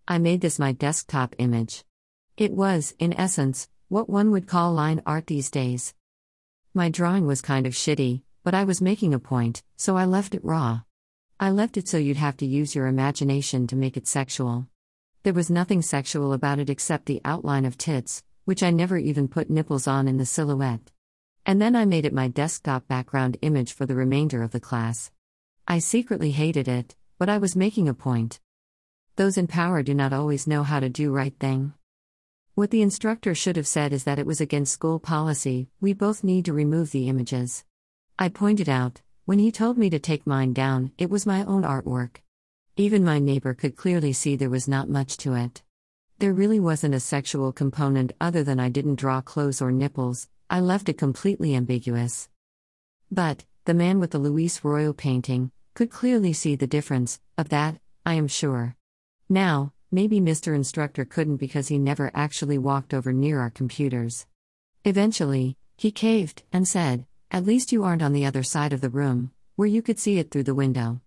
I 0.08 0.20
made 0.20 0.42
this 0.42 0.60
my 0.60 0.72
desktop 0.72 1.34
image. 1.40 1.84
It 2.38 2.52
was, 2.52 2.94
in 3.00 3.12
essence, 3.14 3.68
what 3.90 4.08
one 4.08 4.30
would 4.30 4.46
call 4.46 4.72
line 4.72 5.02
art 5.04 5.26
these 5.26 5.50
days. 5.50 5.96
My 6.72 6.90
drawing 6.90 7.26
was 7.26 7.42
kind 7.42 7.66
of 7.66 7.74
shitty, 7.74 8.22
but 8.44 8.54
I 8.54 8.64
was 8.64 8.84
making 8.84 9.16
a 9.16 9.20
point, 9.20 9.64
so 9.78 9.98
I 9.98 10.06
left 10.06 10.36
it 10.36 10.46
raw. 10.46 10.82
I 11.40 11.50
left 11.50 11.76
it 11.76 11.88
so 11.88 11.98
you'd 11.98 12.18
have 12.18 12.38
to 12.38 12.46
use 12.46 12.76
your 12.76 12.86
imagination 12.86 13.66
to 13.66 13.76
make 13.76 13.98
it 13.98 14.08
sexual. 14.08 14.68
There 15.24 15.34
was 15.34 15.50
nothing 15.50 15.82
sexual 15.82 16.32
about 16.32 16.60
it 16.60 16.70
except 16.70 17.08
the 17.08 17.22
outline 17.26 17.66
of 17.66 17.80
tits, 17.80 18.22
which 18.44 18.62
I 18.62 18.70
never 18.70 19.00
even 19.00 19.28
put 19.28 19.50
nipples 19.50 19.88
on 19.88 20.08
in 20.08 20.18
the 20.18 20.26
silhouette. 20.28 20.92
And 21.48 21.60
then 21.60 21.76
I 21.76 21.86
made 21.86 22.06
it 22.06 22.14
my 22.14 22.28
desktop 22.28 22.88
background 22.88 23.38
image 23.42 23.74
for 23.74 23.88
the 23.88 23.96
remainder 23.96 24.44
of 24.44 24.52
the 24.52 24.60
class. 24.60 25.10
I 25.68 25.80
secretly 25.80 26.30
hated 26.30 26.68
it, 26.68 26.96
but 27.18 27.30
I 27.30 27.38
was 27.38 27.56
making 27.56 27.88
a 27.88 27.94
point. 27.94 28.40
Those 29.16 29.38
in 29.38 29.48
power 29.48 29.82
do 29.82 29.94
not 29.94 30.12
always 30.12 30.48
know 30.48 30.64
how 30.64 30.82
to 30.82 30.90
do 30.90 31.12
right 31.12 31.34
thing. 31.40 31.74
What 32.56 32.72
the 32.72 32.82
instructor 32.82 33.34
should 33.34 33.56
have 33.56 33.68
said 33.68 33.94
is 33.94 34.04
that 34.04 34.20
it 34.20 34.26
was 34.26 34.42
against 34.42 34.74
school 34.74 35.00
policy, 35.00 35.70
we 35.80 35.94
both 35.94 36.24
need 36.24 36.46
to 36.46 36.54
remove 36.54 36.92
the 36.92 37.08
images. 37.08 37.64
I 38.20 38.30
pointed 38.30 38.68
out, 38.68 39.02
when 39.26 39.40
he 39.40 39.52
told 39.52 39.78
me 39.78 39.90
to 39.90 40.00
take 40.00 40.28
mine 40.28 40.54
down, 40.54 40.92
it 40.98 41.10
was 41.10 41.26
my 41.26 41.44
own 41.46 41.64
artwork. 41.64 42.18
Even 42.78 43.04
my 43.04 43.20
neighbor 43.20 43.54
could 43.54 43.78
clearly 43.78 44.12
see 44.12 44.36
there 44.36 44.50
was 44.50 44.68
not 44.68 44.90
much 44.90 45.18
to 45.18 45.34
it. 45.34 45.64
There 46.20 46.34
really 46.34 46.60
wasn't 46.60 46.96
a 46.96 47.00
sexual 47.00 47.52
component 47.52 48.14
other 48.20 48.44
than 48.44 48.60
I 48.60 48.70
didn't 48.70 48.96
draw 48.96 49.22
clothes 49.22 49.62
or 49.62 49.72
nipples, 49.72 50.28
I 50.50 50.60
left 50.60 50.90
it 50.90 50.98
completely 50.98 51.56
ambiguous. 51.56 52.30
But, 53.10 53.46
the 53.66 53.74
man 53.74 54.00
with 54.00 54.12
the 54.12 54.20
Luis 54.20 54.60
Royo 54.60 54.96
painting 54.96 55.52
could 55.76 55.92
clearly 55.92 56.32
see 56.32 56.56
the 56.56 56.66
difference, 56.66 57.20
of 57.38 57.50
that, 57.50 57.78
I 58.06 58.14
am 58.14 58.30
sure. 58.30 58.78
Now, 59.28 59.74
maybe 59.92 60.22
Mr. 60.22 60.56
Instructor 60.56 61.04
couldn't 61.04 61.36
because 61.36 61.68
he 61.68 61.78
never 61.78 62.10
actually 62.16 62.58
walked 62.58 62.94
over 62.94 63.12
near 63.12 63.42
our 63.42 63.50
computers. 63.50 64.26
Eventually, 64.86 65.58
he 65.78 65.92
caved 65.92 66.44
and 66.54 66.66
said, 66.66 67.06
At 67.30 67.46
least 67.46 67.74
you 67.74 67.84
aren't 67.84 68.02
on 68.02 68.14
the 68.14 68.26
other 68.26 68.42
side 68.42 68.72
of 68.72 68.80
the 68.80 68.90
room, 68.90 69.32
where 69.58 69.68
you 69.68 69.82
could 69.82 70.00
see 70.00 70.18
it 70.18 70.32
through 70.32 70.44
the 70.44 70.56
window. 70.56 71.02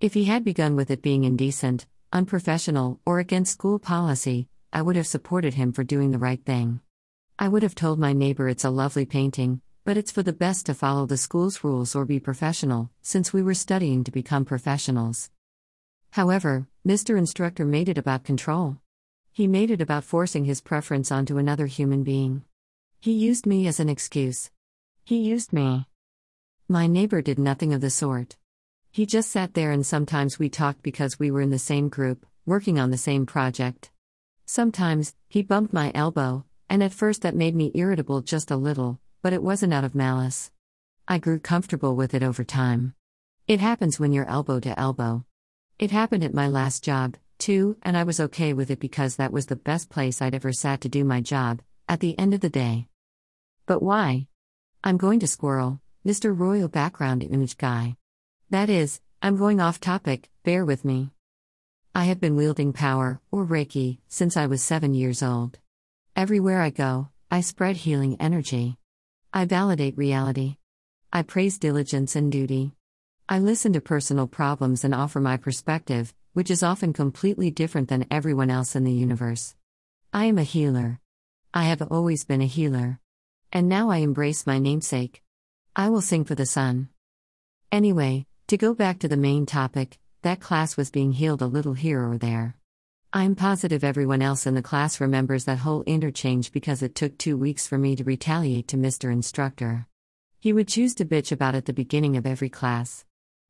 If 0.00 0.14
he 0.14 0.24
had 0.24 0.42
begun 0.42 0.74
with 0.74 0.90
it 0.90 1.00
being 1.00 1.22
indecent, 1.22 1.86
unprofessional, 2.12 2.98
or 3.06 3.20
against 3.20 3.52
school 3.52 3.78
policy, 3.78 4.48
I 4.72 4.82
would 4.82 4.96
have 4.96 5.06
supported 5.06 5.54
him 5.54 5.72
for 5.72 5.84
doing 5.84 6.10
the 6.10 6.18
right 6.18 6.44
thing. 6.44 6.80
I 7.38 7.46
would 7.46 7.62
have 7.62 7.76
told 7.76 8.00
my 8.00 8.12
neighbor 8.12 8.48
it's 8.48 8.64
a 8.64 8.70
lovely 8.70 9.06
painting, 9.06 9.60
but 9.84 9.98
it's 9.98 10.10
for 10.10 10.22
the 10.22 10.32
best 10.32 10.64
to 10.64 10.74
follow 10.74 11.04
the 11.04 11.16
school's 11.16 11.62
rules 11.62 11.94
or 11.94 12.06
be 12.06 12.18
professional, 12.18 12.90
since 13.02 13.32
we 13.32 13.42
were 13.42 13.52
studying 13.52 14.02
to 14.02 14.10
become 14.10 14.44
professionals. 14.44 15.30
However, 16.12 16.66
Mr. 16.86 17.18
Instructor 17.18 17.66
made 17.66 17.88
it 17.90 17.98
about 17.98 18.24
control. 18.24 18.78
He 19.30 19.46
made 19.46 19.70
it 19.70 19.82
about 19.82 20.04
forcing 20.04 20.46
his 20.46 20.62
preference 20.62 21.12
onto 21.12 21.36
another 21.36 21.66
human 21.66 22.02
being. 22.02 22.44
He 23.00 23.12
used 23.12 23.46
me 23.46 23.66
as 23.66 23.78
an 23.78 23.90
excuse. 23.90 24.50
He 25.04 25.18
used 25.18 25.52
me. 25.52 25.86
My 26.66 26.86
neighbor 26.86 27.20
did 27.20 27.38
nothing 27.38 27.74
of 27.74 27.82
the 27.82 27.90
sort. 27.90 28.36
He 28.90 29.04
just 29.04 29.30
sat 29.30 29.52
there 29.52 29.70
and 29.70 29.84
sometimes 29.84 30.38
we 30.38 30.48
talked 30.48 30.82
because 30.82 31.18
we 31.18 31.30
were 31.30 31.42
in 31.42 31.50
the 31.50 31.58
same 31.58 31.90
group, 31.90 32.24
working 32.46 32.78
on 32.78 32.90
the 32.90 32.96
same 32.96 33.26
project. 33.26 33.90
Sometimes, 34.46 35.14
he 35.28 35.42
bumped 35.42 35.74
my 35.74 35.92
elbow, 35.94 36.44
and 36.70 36.82
at 36.82 36.94
first 36.94 37.20
that 37.22 37.34
made 37.34 37.54
me 37.54 37.70
irritable 37.74 38.22
just 38.22 38.50
a 38.50 38.56
little, 38.56 39.00
but 39.24 39.32
it 39.32 39.42
wasn't 39.42 39.72
out 39.72 39.84
of 39.84 39.94
malice. 39.94 40.50
I 41.08 41.16
grew 41.16 41.38
comfortable 41.38 41.96
with 41.96 42.12
it 42.12 42.22
over 42.22 42.44
time. 42.44 42.92
It 43.48 43.58
happens 43.58 43.98
when 43.98 44.12
you're 44.12 44.28
elbow 44.28 44.60
to 44.60 44.78
elbow. 44.78 45.24
It 45.78 45.90
happened 45.90 46.22
at 46.22 46.34
my 46.34 46.46
last 46.46 46.84
job, 46.84 47.16
too, 47.38 47.78
and 47.80 47.96
I 47.96 48.02
was 48.02 48.20
okay 48.20 48.52
with 48.52 48.70
it 48.70 48.80
because 48.80 49.16
that 49.16 49.32
was 49.32 49.46
the 49.46 49.56
best 49.56 49.88
place 49.88 50.20
I'd 50.20 50.34
ever 50.34 50.52
sat 50.52 50.82
to 50.82 50.90
do 50.90 51.04
my 51.04 51.22
job, 51.22 51.62
at 51.88 52.00
the 52.00 52.18
end 52.18 52.34
of 52.34 52.42
the 52.42 52.50
day. 52.50 52.88
But 53.64 53.82
why? 53.82 54.26
I'm 54.84 54.98
going 54.98 55.20
to 55.20 55.26
squirrel, 55.26 55.80
Mr. 56.06 56.36
Royo 56.36 56.70
background 56.70 57.22
image 57.22 57.56
guy. 57.56 57.96
That 58.50 58.68
is, 58.68 59.00
I'm 59.22 59.38
going 59.38 59.58
off 59.58 59.80
topic, 59.80 60.28
bear 60.42 60.66
with 60.66 60.84
me. 60.84 61.12
I 61.94 62.04
have 62.04 62.20
been 62.20 62.36
wielding 62.36 62.74
power, 62.74 63.22
or 63.30 63.46
Reiki, 63.46 64.00
since 64.06 64.36
I 64.36 64.44
was 64.44 64.62
seven 64.62 64.92
years 64.92 65.22
old. 65.22 65.60
Everywhere 66.14 66.60
I 66.60 66.68
go, 66.68 67.08
I 67.30 67.40
spread 67.40 67.78
healing 67.78 68.18
energy. 68.20 68.76
I 69.36 69.46
validate 69.46 69.98
reality. 69.98 70.58
I 71.12 71.22
praise 71.22 71.58
diligence 71.58 72.14
and 72.14 72.30
duty. 72.30 72.76
I 73.28 73.40
listen 73.40 73.72
to 73.72 73.80
personal 73.80 74.28
problems 74.28 74.84
and 74.84 74.94
offer 74.94 75.18
my 75.18 75.38
perspective, 75.38 76.14
which 76.34 76.52
is 76.52 76.62
often 76.62 76.92
completely 76.92 77.50
different 77.50 77.88
than 77.88 78.06
everyone 78.12 78.48
else 78.48 78.76
in 78.76 78.84
the 78.84 78.92
universe. 78.92 79.56
I 80.12 80.26
am 80.26 80.38
a 80.38 80.44
healer. 80.44 81.00
I 81.52 81.64
have 81.64 81.82
always 81.82 82.24
been 82.24 82.42
a 82.42 82.46
healer. 82.46 83.00
And 83.50 83.68
now 83.68 83.90
I 83.90 83.96
embrace 83.96 84.46
my 84.46 84.60
namesake. 84.60 85.20
I 85.74 85.88
will 85.88 86.00
sing 86.00 86.24
for 86.24 86.36
the 86.36 86.46
sun. 86.46 86.90
Anyway, 87.72 88.26
to 88.46 88.56
go 88.56 88.72
back 88.72 89.00
to 89.00 89.08
the 89.08 89.16
main 89.16 89.46
topic, 89.46 89.98
that 90.22 90.38
class 90.38 90.76
was 90.76 90.92
being 90.92 91.10
healed 91.10 91.42
a 91.42 91.46
little 91.46 91.74
here 91.74 92.08
or 92.08 92.18
there. 92.18 92.54
I'm 93.16 93.36
positive 93.36 93.84
everyone 93.84 94.22
else 94.22 94.44
in 94.44 94.56
the 94.56 94.60
class 94.70 95.00
remembers 95.00 95.44
that 95.44 95.58
whole 95.58 95.84
interchange 95.84 96.50
because 96.50 96.82
it 96.82 96.96
took 96.96 97.16
two 97.16 97.36
weeks 97.36 97.64
for 97.64 97.78
me 97.78 97.94
to 97.94 98.02
retaliate 98.02 98.66
to 98.68 98.76
Mr. 98.76 99.12
Instructor. 99.12 99.86
He 100.40 100.52
would 100.52 100.66
choose 100.66 100.96
to 100.96 101.04
bitch 101.04 101.30
about 101.30 101.54
it 101.54 101.58
at 101.58 101.66
the 101.66 101.72
beginning 101.72 102.16
of 102.16 102.26
every 102.26 102.48
class. 102.48 103.04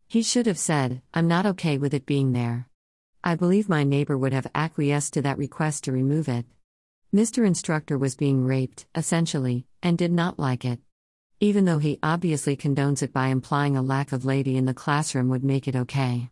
He 0.06 0.22
should 0.22 0.44
have 0.44 0.58
said, 0.58 1.00
I'm 1.14 1.28
not 1.28 1.46
okay 1.46 1.78
with 1.78 1.94
it 1.94 2.04
being 2.04 2.34
there. 2.34 2.68
I 3.24 3.36
believe 3.36 3.70
my 3.70 3.84
neighbor 3.84 4.18
would 4.18 4.34
have 4.34 4.46
acquiesced 4.54 5.14
to 5.14 5.22
that 5.22 5.38
request 5.38 5.84
to 5.84 5.92
remove 5.92 6.28
it. 6.28 6.44
Mr. 7.14 7.46
Instructor 7.46 7.96
was 7.96 8.16
being 8.16 8.44
raped, 8.44 8.84
essentially, 8.94 9.66
and 9.82 9.96
did 9.96 10.12
not 10.12 10.38
like 10.38 10.66
it. 10.66 10.80
Even 11.40 11.64
though 11.64 11.78
he 11.78 11.98
obviously 12.02 12.54
condones 12.54 13.02
it 13.02 13.14
by 13.14 13.28
implying 13.28 13.78
a 13.78 13.82
lack 13.82 14.12
of 14.12 14.26
lady 14.26 14.58
in 14.58 14.66
the 14.66 14.74
classroom 14.74 15.30
would 15.30 15.42
make 15.42 15.66
it 15.66 15.74
okay. 15.74 16.28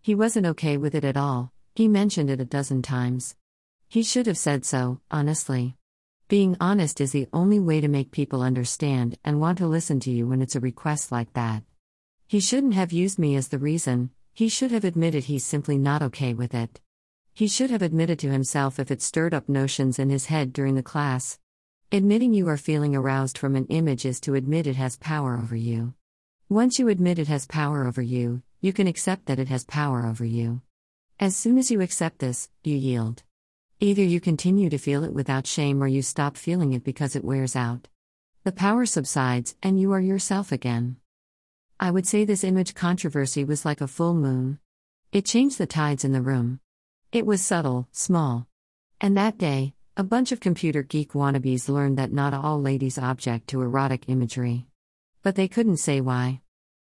He 0.00 0.14
wasn't 0.14 0.46
okay 0.46 0.78
with 0.78 0.94
it 0.94 1.04
at 1.04 1.18
all, 1.18 1.52
he 1.76 1.88
mentioned 1.88 2.30
it 2.30 2.40
a 2.40 2.44
dozen 2.46 2.80
times. 2.80 3.36
He 3.86 4.02
should 4.02 4.26
have 4.26 4.38
said 4.38 4.64
so, 4.64 5.00
honestly. 5.10 5.76
Being 6.26 6.56
honest 6.58 7.02
is 7.02 7.12
the 7.12 7.28
only 7.34 7.60
way 7.60 7.82
to 7.82 7.86
make 7.86 8.10
people 8.10 8.40
understand 8.40 9.18
and 9.22 9.40
want 9.40 9.58
to 9.58 9.66
listen 9.66 10.00
to 10.00 10.10
you 10.10 10.26
when 10.26 10.40
it's 10.40 10.56
a 10.56 10.60
request 10.60 11.12
like 11.12 11.34
that. 11.34 11.62
He 12.26 12.40
shouldn't 12.40 12.74
have 12.74 12.92
used 12.92 13.18
me 13.18 13.36
as 13.36 13.48
the 13.48 13.58
reason, 13.58 14.10
he 14.32 14.48
should 14.48 14.70
have 14.70 14.84
admitted 14.84 15.24
he's 15.24 15.44
simply 15.44 15.76
not 15.76 16.02
okay 16.02 16.32
with 16.32 16.54
it. 16.54 16.80
He 17.34 17.46
should 17.46 17.70
have 17.70 17.82
admitted 17.82 18.18
to 18.20 18.30
himself 18.30 18.78
if 18.78 18.90
it 18.90 19.02
stirred 19.02 19.34
up 19.34 19.46
notions 19.46 19.98
in 19.98 20.08
his 20.08 20.26
head 20.26 20.54
during 20.54 20.76
the 20.76 20.82
class. 20.82 21.38
Admitting 21.92 22.32
you 22.32 22.48
are 22.48 22.56
feeling 22.56 22.96
aroused 22.96 23.36
from 23.36 23.54
an 23.54 23.66
image 23.66 24.06
is 24.06 24.18
to 24.20 24.34
admit 24.34 24.66
it 24.66 24.76
has 24.76 24.96
power 24.96 25.36
over 25.36 25.54
you. 25.54 25.92
Once 26.48 26.78
you 26.78 26.88
admit 26.88 27.18
it 27.18 27.28
has 27.28 27.46
power 27.46 27.86
over 27.86 28.00
you, 28.00 28.42
you 28.62 28.72
can 28.72 28.86
accept 28.86 29.26
that 29.26 29.38
it 29.38 29.48
has 29.48 29.64
power 29.66 30.06
over 30.06 30.24
you. 30.24 30.62
As 31.18 31.34
soon 31.34 31.56
as 31.56 31.70
you 31.70 31.80
accept 31.80 32.18
this, 32.18 32.50
you 32.62 32.76
yield. 32.76 33.22
Either 33.80 34.02
you 34.02 34.20
continue 34.20 34.68
to 34.68 34.76
feel 34.76 35.02
it 35.02 35.14
without 35.14 35.46
shame 35.46 35.82
or 35.82 35.86
you 35.86 36.02
stop 36.02 36.36
feeling 36.36 36.74
it 36.74 36.84
because 36.84 37.16
it 37.16 37.24
wears 37.24 37.56
out. 37.56 37.88
The 38.44 38.52
power 38.52 38.84
subsides 38.84 39.56
and 39.62 39.80
you 39.80 39.92
are 39.92 40.00
yourself 40.00 40.52
again. 40.52 40.98
I 41.80 41.90
would 41.90 42.06
say 42.06 42.26
this 42.26 42.44
image 42.44 42.74
controversy 42.74 43.44
was 43.44 43.64
like 43.64 43.80
a 43.80 43.88
full 43.88 44.12
moon. 44.12 44.58
It 45.10 45.24
changed 45.24 45.56
the 45.56 45.66
tides 45.66 46.04
in 46.04 46.12
the 46.12 46.20
room. 46.20 46.60
It 47.12 47.24
was 47.24 47.42
subtle, 47.42 47.88
small. 47.92 48.46
And 49.00 49.16
that 49.16 49.38
day, 49.38 49.72
a 49.96 50.04
bunch 50.04 50.32
of 50.32 50.40
computer 50.40 50.82
geek 50.82 51.12
wannabes 51.12 51.70
learned 51.70 51.96
that 51.96 52.12
not 52.12 52.34
all 52.34 52.60
ladies 52.60 52.98
object 52.98 53.48
to 53.48 53.62
erotic 53.62 54.04
imagery. 54.08 54.66
But 55.22 55.34
they 55.34 55.48
couldn't 55.48 55.78
say 55.78 56.02
why. 56.02 56.42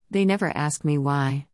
They 0.09 0.25
never 0.25 0.57
asked 0.57 0.85
me 0.85 0.99
why. 0.99 1.49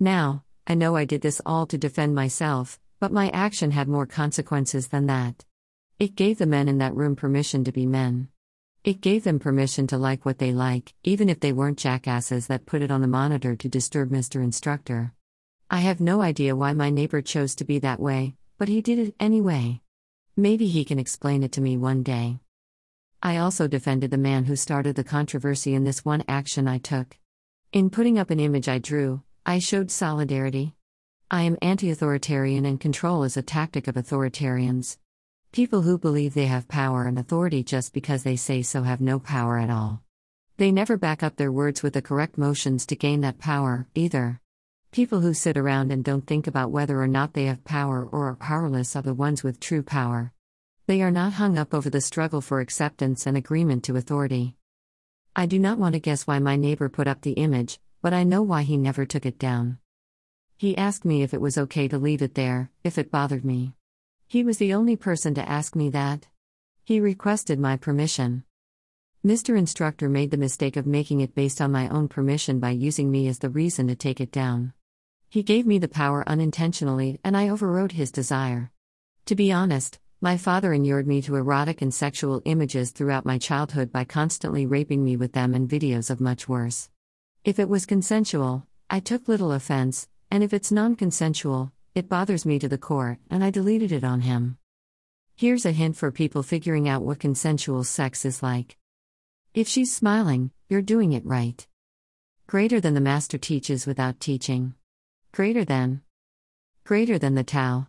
Now, 0.00 0.42
I 0.66 0.74
know 0.74 0.94
I 0.94 1.04
did 1.04 1.22
this 1.22 1.40
all 1.44 1.66
to 1.66 1.76
defend 1.76 2.14
myself, 2.14 2.78
but 3.00 3.12
my 3.12 3.30
action 3.30 3.72
had 3.72 3.88
more 3.88 4.06
consequences 4.06 4.88
than 4.88 5.06
that. 5.06 5.44
It 5.98 6.14
gave 6.14 6.38
the 6.38 6.46
men 6.46 6.68
in 6.68 6.78
that 6.78 6.94
room 6.94 7.16
permission 7.16 7.64
to 7.64 7.72
be 7.72 7.84
men. 7.84 8.28
It 8.84 9.00
gave 9.00 9.24
them 9.24 9.38
permission 9.38 9.86
to 9.88 9.98
like 9.98 10.24
what 10.24 10.38
they 10.38 10.52
like, 10.52 10.94
even 11.02 11.28
if 11.28 11.40
they 11.40 11.52
weren't 11.52 11.78
jackasses 11.78 12.46
that 12.46 12.66
put 12.66 12.82
it 12.82 12.90
on 12.90 13.00
the 13.00 13.08
monitor 13.08 13.56
to 13.56 13.68
disturb 13.68 14.10
Mr. 14.10 14.42
Instructor. 14.42 15.12
I 15.70 15.80
have 15.80 16.00
no 16.00 16.20
idea 16.20 16.54
why 16.54 16.72
my 16.74 16.90
neighbor 16.90 17.22
chose 17.22 17.54
to 17.56 17.64
be 17.64 17.78
that 17.80 18.00
way, 18.00 18.34
but 18.58 18.68
he 18.68 18.80
did 18.80 18.98
it 18.98 19.14
anyway. 19.18 19.80
Maybe 20.36 20.68
he 20.68 20.84
can 20.84 20.98
explain 20.98 21.42
it 21.42 21.52
to 21.52 21.60
me 21.60 21.76
one 21.76 22.02
day. 22.02 22.38
I 23.22 23.36
also 23.36 23.68
defended 23.68 24.10
the 24.10 24.18
man 24.18 24.44
who 24.44 24.56
started 24.56 24.96
the 24.96 25.04
controversy 25.04 25.74
in 25.74 25.84
this 25.84 26.04
one 26.04 26.24
action 26.28 26.68
I 26.68 26.78
took. 26.78 27.16
In 27.72 27.90
putting 27.90 28.18
up 28.18 28.30
an 28.30 28.40
image 28.40 28.68
I 28.68 28.78
drew, 28.78 29.22
I 29.44 29.58
showed 29.58 29.90
solidarity. 29.90 30.76
I 31.28 31.42
am 31.42 31.58
anti 31.60 31.90
authoritarian, 31.90 32.64
and 32.64 32.78
control 32.78 33.24
is 33.24 33.36
a 33.36 33.42
tactic 33.42 33.88
of 33.88 33.96
authoritarians. 33.96 34.98
People 35.50 35.82
who 35.82 35.98
believe 35.98 36.32
they 36.32 36.46
have 36.46 36.68
power 36.68 37.06
and 37.06 37.18
authority 37.18 37.64
just 37.64 37.92
because 37.92 38.22
they 38.22 38.36
say 38.36 38.62
so 38.62 38.84
have 38.84 39.00
no 39.00 39.18
power 39.18 39.58
at 39.58 39.68
all. 39.68 40.00
They 40.58 40.70
never 40.70 40.96
back 40.96 41.24
up 41.24 41.34
their 41.34 41.50
words 41.50 41.82
with 41.82 41.94
the 41.94 42.02
correct 42.02 42.38
motions 42.38 42.86
to 42.86 42.94
gain 42.94 43.20
that 43.22 43.38
power, 43.38 43.88
either. 43.96 44.40
People 44.92 45.22
who 45.22 45.34
sit 45.34 45.56
around 45.56 45.90
and 45.90 46.04
don't 46.04 46.24
think 46.24 46.46
about 46.46 46.70
whether 46.70 47.02
or 47.02 47.08
not 47.08 47.32
they 47.32 47.46
have 47.46 47.64
power 47.64 48.04
or 48.04 48.28
are 48.28 48.36
powerless 48.36 48.94
are 48.94 49.02
the 49.02 49.12
ones 49.12 49.42
with 49.42 49.58
true 49.58 49.82
power. 49.82 50.32
They 50.86 51.02
are 51.02 51.10
not 51.10 51.32
hung 51.32 51.58
up 51.58 51.74
over 51.74 51.90
the 51.90 52.00
struggle 52.00 52.42
for 52.42 52.60
acceptance 52.60 53.26
and 53.26 53.36
agreement 53.36 53.82
to 53.84 53.96
authority. 53.96 54.54
I 55.34 55.46
do 55.46 55.58
not 55.58 55.78
want 55.78 55.94
to 55.94 55.98
guess 55.98 56.28
why 56.28 56.38
my 56.38 56.54
neighbor 56.54 56.88
put 56.88 57.08
up 57.08 57.22
the 57.22 57.32
image, 57.32 57.80
but 58.02 58.12
I 58.12 58.24
know 58.24 58.42
why 58.42 58.62
he 58.62 58.76
never 58.76 59.06
took 59.06 59.24
it 59.24 59.38
down. 59.38 59.78
He 60.56 60.76
asked 60.76 61.04
me 61.04 61.22
if 61.22 61.32
it 61.32 61.40
was 61.40 61.56
okay 61.56 61.88
to 61.88 61.98
leave 61.98 62.20
it 62.20 62.34
there, 62.34 62.70
if 62.84 62.98
it 62.98 63.10
bothered 63.10 63.44
me. 63.44 63.74
He 64.26 64.44
was 64.44 64.58
the 64.58 64.74
only 64.74 64.96
person 64.96 65.34
to 65.34 65.48
ask 65.48 65.74
me 65.74 65.88
that. 65.90 66.26
He 66.84 67.00
requested 67.00 67.58
my 67.58 67.76
permission. 67.76 68.44
Mr. 69.24 69.56
Instructor 69.56 70.08
made 70.08 70.32
the 70.32 70.36
mistake 70.36 70.76
of 70.76 70.84
making 70.84 71.20
it 71.20 71.34
based 71.34 71.60
on 71.60 71.70
my 71.70 71.88
own 71.88 72.08
permission 72.08 72.58
by 72.58 72.70
using 72.70 73.08
me 73.10 73.28
as 73.28 73.38
the 73.38 73.48
reason 73.48 73.86
to 73.86 73.94
take 73.94 74.20
it 74.20 74.32
down. 74.32 74.72
He 75.28 75.44
gave 75.44 75.64
me 75.64 75.78
the 75.78 75.86
power 75.86 76.28
unintentionally, 76.28 77.20
and 77.22 77.36
I 77.36 77.48
overrode 77.48 77.92
his 77.92 78.10
desire. 78.10 78.72
To 79.26 79.36
be 79.36 79.52
honest, 79.52 80.00
my 80.20 80.36
father 80.36 80.72
inured 80.72 81.06
me 81.06 81.22
to 81.22 81.36
erotic 81.36 81.82
and 81.82 81.94
sexual 81.94 82.42
images 82.44 82.90
throughout 82.90 83.24
my 83.24 83.38
childhood 83.38 83.92
by 83.92 84.04
constantly 84.04 84.66
raping 84.66 85.04
me 85.04 85.16
with 85.16 85.32
them 85.32 85.54
and 85.54 85.68
videos 85.68 86.10
of 86.10 86.20
much 86.20 86.48
worse. 86.48 86.90
If 87.44 87.58
it 87.58 87.68
was 87.68 87.86
consensual, 87.86 88.68
I 88.88 89.00
took 89.00 89.26
little 89.26 89.50
offense, 89.50 90.06
and 90.30 90.44
if 90.44 90.52
it's 90.52 90.70
non 90.70 90.94
consensual, 90.94 91.72
it 91.92 92.08
bothers 92.08 92.46
me 92.46 92.60
to 92.60 92.68
the 92.68 92.78
core, 92.78 93.18
and 93.30 93.42
I 93.42 93.50
deleted 93.50 93.90
it 93.90 94.04
on 94.04 94.20
him. 94.20 94.58
Here's 95.34 95.66
a 95.66 95.72
hint 95.72 95.96
for 95.96 96.12
people 96.12 96.44
figuring 96.44 96.88
out 96.88 97.02
what 97.02 97.18
consensual 97.18 97.82
sex 97.82 98.24
is 98.24 98.44
like. 98.44 98.76
If 99.54 99.66
she's 99.66 99.92
smiling, 99.92 100.52
you're 100.68 100.82
doing 100.82 101.14
it 101.14 101.26
right. 101.26 101.66
Greater 102.46 102.80
than 102.80 102.94
the 102.94 103.00
master 103.00 103.38
teaches 103.38 103.86
without 103.86 104.20
teaching. 104.20 104.74
Greater 105.32 105.64
than. 105.64 106.02
Greater 106.84 107.18
than 107.18 107.34
the 107.34 107.42
Tao. 107.42 107.88